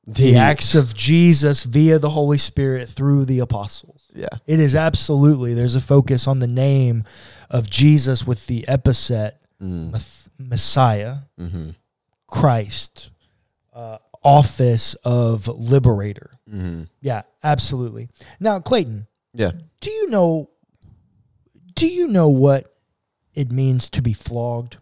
The 0.06 0.34
acts 0.36 0.74
of 0.74 0.94
Jesus 0.96 1.62
via 1.62 1.98
the 2.00 2.10
Holy 2.10 2.38
Spirit 2.38 2.88
through 2.88 3.24
the 3.24 3.38
apostles. 3.38 4.02
yeah. 4.12 4.26
It 4.48 4.58
is 4.58 4.74
absolutely 4.74 5.54
there's 5.54 5.76
a 5.76 5.80
focus 5.80 6.26
on 6.26 6.40
the 6.40 6.48
name 6.48 7.04
of 7.50 7.70
Jesus 7.70 8.26
with 8.26 8.46
the 8.46 8.66
epithet 8.66 9.38
Mm, 9.62 9.94
Messiah, 10.38 11.18
hmm 11.38 11.70
Christ, 12.32 13.10
uh, 13.74 13.98
office 14.24 14.94
of 15.04 15.46
liberator. 15.48 16.30
hmm 16.48 16.84
Yeah, 17.00 17.22
absolutely. 17.44 18.08
Now, 18.40 18.58
Clayton, 18.60 19.06
Yeah. 19.34 19.52
do 19.80 19.90
you 19.90 20.08
know 20.10 20.48
do 21.74 21.86
you 21.88 22.06
know 22.08 22.28
what 22.28 22.72
it 23.34 23.50
means 23.50 23.88
to 23.90 24.02
be 24.02 24.12
flogged? 24.14 24.78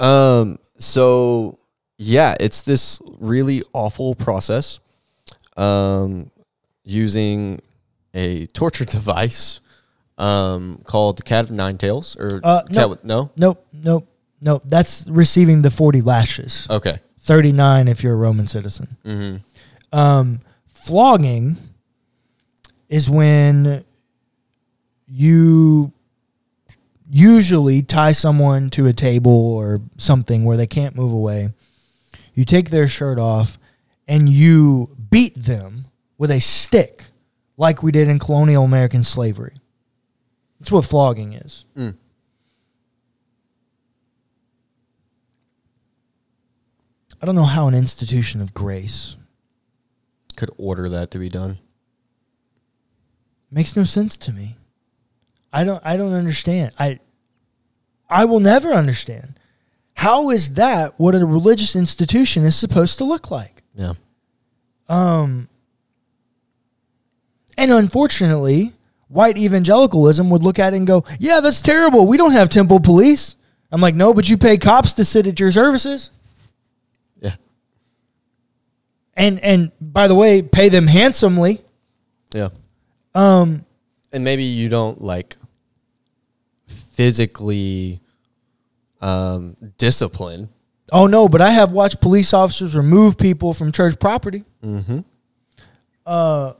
Um. 0.00 0.58
So 0.78 1.58
yeah, 1.98 2.36
it's 2.40 2.62
this 2.62 3.00
really 3.20 3.62
awful 3.72 4.14
process. 4.14 4.80
Um, 5.56 6.30
using 6.84 7.60
a 8.14 8.46
torture 8.48 8.84
device. 8.98 9.60
Um, 10.18 10.80
called 10.84 11.16
the 11.18 11.22
Cat 11.22 11.44
of 11.46 11.50
Nine 11.50 11.78
Tails, 11.78 12.14
or 12.16 12.40
Uh, 12.44 12.62
cat 12.64 12.72
no. 12.72 12.88
with- 12.88 13.04
no. 13.04 13.30
Nope, 13.34 13.66
nope, 13.72 14.06
nope. 14.42 14.62
That's 14.66 15.06
receiving 15.08 15.62
the 15.62 15.70
40 15.70 16.02
lashes. 16.02 16.66
Okay. 16.68 16.98
39 17.20 17.88
if 17.88 18.02
you're 18.02 18.14
a 18.14 18.16
Roman 18.16 18.48
citizen. 18.48 18.96
Mm-hmm. 19.04 19.96
Um, 19.98 20.40
flogging 20.72 21.56
is 22.88 23.08
when 23.08 23.84
you 25.06 25.92
usually 27.08 27.82
tie 27.82 28.12
someone 28.12 28.70
to 28.70 28.86
a 28.86 28.92
table 28.92 29.54
or 29.54 29.80
something 29.98 30.44
where 30.44 30.56
they 30.56 30.66
can't 30.66 30.96
move 30.96 31.12
away. 31.12 31.50
You 32.34 32.44
take 32.44 32.70
their 32.70 32.88
shirt 32.88 33.18
off 33.18 33.58
and 34.08 34.28
you 34.28 34.96
beat 35.10 35.34
them 35.34 35.86
with 36.18 36.30
a 36.30 36.40
stick 36.40 37.04
like 37.56 37.82
we 37.82 37.92
did 37.92 38.08
in 38.08 38.18
colonial 38.18 38.64
American 38.64 39.02
slavery. 39.04 39.54
That's 40.58 40.72
what 40.72 40.84
flogging 40.84 41.34
is. 41.34 41.64
Mm. 41.76 41.96
I 47.22 47.26
don't 47.26 47.36
know 47.36 47.44
how 47.44 47.68
an 47.68 47.74
institution 47.74 48.40
of 48.40 48.52
grace 48.52 49.16
Could 50.36 50.50
order 50.58 50.88
that 50.88 51.10
to 51.12 51.18
be 51.18 51.28
done. 51.28 51.58
makes 53.50 53.76
no 53.76 53.84
sense 53.84 54.16
to 54.18 54.32
me. 54.32 54.56
I 55.52 55.62
don't 55.64 55.80
I 55.84 55.96
don't 55.96 56.14
understand. 56.14 56.72
I 56.78 56.98
I 58.10 58.24
will 58.24 58.40
never 58.40 58.72
understand. 58.72 59.38
How 59.94 60.30
is 60.30 60.54
that 60.54 60.98
what 60.98 61.14
a 61.14 61.24
religious 61.24 61.76
institution 61.76 62.44
is 62.44 62.56
supposed 62.56 62.98
to 62.98 63.04
look 63.04 63.30
like? 63.30 63.62
Yeah. 63.74 63.92
Um 64.88 65.48
and 67.56 67.70
unfortunately, 67.70 68.72
white 69.08 69.36
evangelicalism 69.38 70.30
would 70.30 70.42
look 70.42 70.58
at 70.58 70.72
it 70.72 70.78
and 70.78 70.86
go, 70.86 71.04
"Yeah, 71.20 71.40
that's 71.40 71.60
terrible. 71.62 72.06
We 72.06 72.16
don't 72.16 72.32
have 72.32 72.48
temple 72.48 72.80
police." 72.80 73.36
I'm 73.70 73.80
like, 73.80 73.94
"No, 73.94 74.12
but 74.14 74.28
you 74.28 74.36
pay 74.38 74.56
cops 74.56 74.94
to 74.94 75.04
sit 75.04 75.26
at 75.26 75.38
your 75.38 75.52
services." 75.52 76.10
And 79.14 79.40
and 79.40 79.72
by 79.80 80.08
the 80.08 80.14
way, 80.14 80.42
pay 80.42 80.68
them 80.68 80.86
handsomely. 80.86 81.60
Yeah. 82.34 82.48
Um 83.14 83.64
And 84.12 84.24
maybe 84.24 84.44
you 84.44 84.68
don't 84.68 85.00
like 85.00 85.36
physically 86.66 88.00
um, 89.00 89.56
discipline. 89.78 90.48
Oh 90.92 91.06
no, 91.06 91.28
but 91.28 91.40
I 91.40 91.50
have 91.50 91.72
watched 91.72 92.00
police 92.00 92.32
officers 92.32 92.74
remove 92.74 93.16
people 93.18 93.54
from 93.54 93.72
church 93.72 93.98
property. 93.98 94.44
Mm-hmm. 94.62 95.00
Uh, 96.04 96.52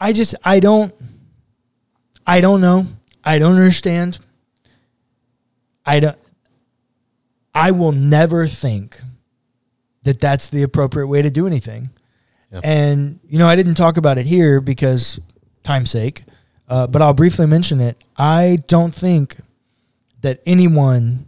I 0.00 0.12
just 0.12 0.34
I 0.44 0.60
don't 0.60 0.94
I 2.26 2.40
don't 2.40 2.60
know. 2.60 2.86
I 3.24 3.38
don't 3.38 3.54
understand. 3.56 4.18
I 5.86 6.00
don't. 6.00 6.18
I 7.54 7.70
will 7.70 7.92
never 7.92 8.46
think 8.46 9.00
that 10.04 10.20
that's 10.20 10.48
the 10.48 10.62
appropriate 10.62 11.06
way 11.06 11.22
to 11.22 11.30
do 11.30 11.46
anything. 11.46 11.90
Yeah. 12.50 12.60
And 12.64 13.20
you 13.28 13.38
know, 13.38 13.48
I 13.48 13.56
didn't 13.56 13.74
talk 13.74 13.96
about 13.96 14.18
it 14.18 14.26
here 14.26 14.60
because 14.60 15.20
time's 15.62 15.90
sake, 15.90 16.24
uh, 16.68 16.86
but 16.86 17.02
I'll 17.02 17.14
briefly 17.14 17.46
mention 17.46 17.80
it. 17.80 18.02
I 18.16 18.58
don't 18.66 18.94
think 18.94 19.36
that 20.20 20.40
anyone 20.46 21.26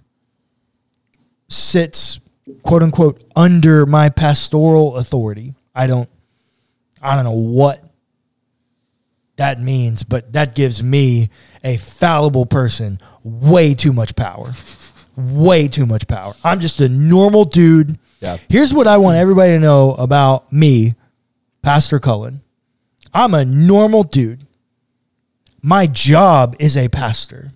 sits 1.48 2.20
quote 2.62 2.82
unquote 2.82 3.22
under 3.36 3.86
my 3.86 4.08
pastoral 4.08 4.96
authority. 4.96 5.54
I 5.74 5.86
don't 5.86 6.08
I 7.02 7.14
don't 7.14 7.24
know 7.24 7.32
what 7.32 7.82
that 9.36 9.60
means, 9.60 10.02
but 10.02 10.32
that 10.32 10.54
gives 10.54 10.82
me 10.82 11.30
a 11.62 11.76
fallible 11.76 12.46
person 12.46 13.00
way 13.22 13.74
too 13.74 13.92
much 13.92 14.14
power. 14.14 14.54
Way 15.16 15.68
too 15.68 15.86
much 15.86 16.06
power. 16.06 16.34
I'm 16.42 16.60
just 16.60 16.80
a 16.80 16.88
normal 16.88 17.44
dude. 17.44 17.98
Yeah. 18.24 18.38
Here's 18.48 18.72
what 18.72 18.86
I 18.86 18.96
want 18.96 19.16
everybody 19.16 19.52
to 19.52 19.60
know 19.60 19.92
about 19.94 20.50
me, 20.52 20.94
Pastor 21.62 22.00
Cullen. 22.00 22.40
I'm 23.12 23.34
a 23.34 23.44
normal 23.44 24.02
dude. 24.02 24.46
My 25.62 25.86
job 25.86 26.56
is 26.58 26.76
a 26.76 26.88
pastor. 26.88 27.52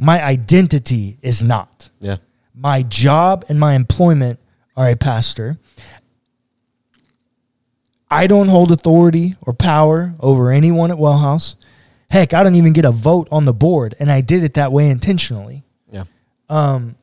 My 0.00 0.22
identity 0.24 1.18
is 1.22 1.42
not 1.42 1.90
Yeah. 2.00 2.16
my 2.54 2.82
job 2.82 3.44
and 3.48 3.58
my 3.60 3.74
employment 3.74 4.38
are 4.76 4.88
a 4.88 4.96
pastor. 4.96 5.58
I 8.10 8.26
don't 8.26 8.48
hold 8.48 8.70
authority 8.70 9.36
or 9.40 9.52
power 9.54 10.14
over 10.20 10.50
anyone 10.52 10.90
at 10.90 10.98
Wellhouse. 10.98 11.54
Heck, 12.10 12.34
I 12.34 12.42
don't 12.42 12.56
even 12.56 12.72
get 12.74 12.84
a 12.84 12.90
vote 12.92 13.26
on 13.32 13.46
the 13.46 13.54
board, 13.54 13.94
and 13.98 14.10
I 14.12 14.20
did 14.20 14.44
it 14.44 14.54
that 14.54 14.70
way 14.70 14.88
intentionally. 14.90 15.64
Yeah. 15.90 16.04
Um, 16.50 16.96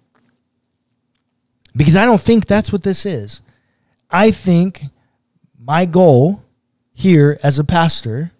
because 1.75 1.95
I 1.95 2.05
don't 2.05 2.21
think 2.21 2.45
that's 2.45 2.71
what 2.71 2.83
this 2.83 3.05
is. 3.05 3.41
I 4.09 4.31
think 4.31 4.83
my 5.57 5.85
goal 5.85 6.43
here 6.93 7.37
as 7.43 7.59
a 7.59 7.63
pastor 7.63 8.31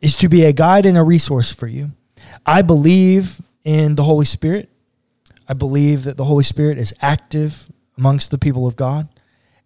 is 0.00 0.16
to 0.16 0.28
be 0.28 0.44
a 0.44 0.52
guide 0.52 0.84
and 0.84 0.98
a 0.98 1.02
resource 1.02 1.52
for 1.52 1.66
you. 1.66 1.92
I 2.44 2.62
believe 2.62 3.40
in 3.64 3.94
the 3.94 4.02
Holy 4.02 4.24
Spirit. 4.24 4.68
I 5.48 5.54
believe 5.54 6.04
that 6.04 6.16
the 6.16 6.24
Holy 6.24 6.44
Spirit 6.44 6.78
is 6.78 6.94
active 7.00 7.70
amongst 7.96 8.30
the 8.30 8.38
people 8.38 8.66
of 8.66 8.76
God. 8.76 9.08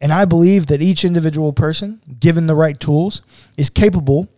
And 0.01 0.13
I 0.13 0.27
believe 0.27 0.67
that 0.67 0.83
each 0.83 1.05
individual 1.05 1.53
person, 1.53 2.03
given 2.21 2.47
the 2.47 2.55
right 2.55 2.79
tools, 2.79 3.23
is 3.57 3.71
capable 3.71 4.29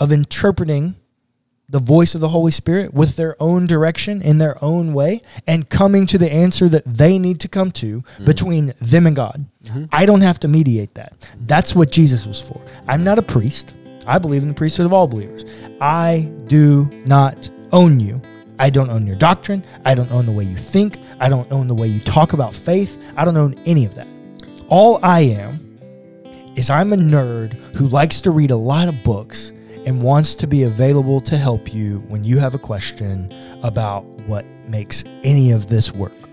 of 0.00 0.10
interpreting 0.10 0.96
the 1.68 1.80
voice 1.80 2.14
of 2.14 2.20
the 2.20 2.28
Holy 2.28 2.52
Spirit 2.52 2.94
with 2.94 3.16
their 3.16 3.40
own 3.40 3.66
direction 3.66 4.22
in 4.22 4.38
their 4.38 4.62
own 4.62 4.94
way 4.94 5.22
and 5.46 5.68
coming 5.68 6.06
to 6.06 6.18
the 6.18 6.32
answer 6.32 6.68
that 6.68 6.84
they 6.84 7.18
need 7.18 7.40
to 7.40 7.48
come 7.48 7.72
to 7.72 8.02
mm-hmm. 8.02 8.24
between 8.24 8.72
them 8.80 9.06
and 9.06 9.16
God. 9.16 9.44
Mm-hmm. 9.64 9.84
I 9.92 10.06
don't 10.06 10.20
have 10.20 10.38
to 10.40 10.48
mediate 10.48 10.94
that. 10.94 11.30
That's 11.46 11.74
what 11.74 11.90
Jesus 11.90 12.24
was 12.24 12.40
for. 12.40 12.60
I'm 12.86 13.02
not 13.02 13.18
a 13.18 13.22
priest. 13.22 13.74
I 14.06 14.18
believe 14.18 14.42
in 14.42 14.48
the 14.48 14.54
priesthood 14.54 14.86
of 14.86 14.92
all 14.92 15.08
believers. 15.08 15.44
I 15.80 16.32
do 16.46 16.88
not 17.04 17.50
own 17.72 17.98
you. 17.98 18.22
I 18.58 18.70
don't 18.70 18.88
own 18.88 19.06
your 19.06 19.16
doctrine. 19.16 19.64
I 19.84 19.94
don't 19.94 20.10
own 20.12 20.26
the 20.26 20.32
way 20.32 20.44
you 20.44 20.56
think. 20.56 20.98
I 21.20 21.28
don't 21.28 21.50
own 21.50 21.66
the 21.66 21.74
way 21.74 21.88
you 21.88 22.00
talk 22.00 22.32
about 22.32 22.54
faith. 22.54 22.96
I 23.16 23.24
don't 23.24 23.36
own 23.36 23.54
any 23.66 23.84
of 23.84 23.94
that. 23.96 24.06
All 24.68 25.00
I 25.02 25.20
am 25.20 25.66
is 26.56 26.70
I'm 26.70 26.92
a 26.92 26.96
nerd 26.96 27.54
who 27.76 27.88
likes 27.88 28.20
to 28.22 28.30
read 28.30 28.50
a 28.50 28.56
lot 28.56 28.88
of 28.88 29.02
books 29.02 29.52
and 29.86 30.02
wants 30.02 30.34
to 30.36 30.46
be 30.46 30.64
available 30.64 31.20
to 31.20 31.38
help 31.38 31.72
you 31.72 32.00
when 32.08 32.24
you 32.24 32.38
have 32.38 32.54
a 32.54 32.58
question 32.58 33.32
about 33.62 34.04
what 34.26 34.44
makes 34.68 35.04
any 35.22 35.52
of 35.52 35.68
this 35.68 35.92
work. 35.92 36.25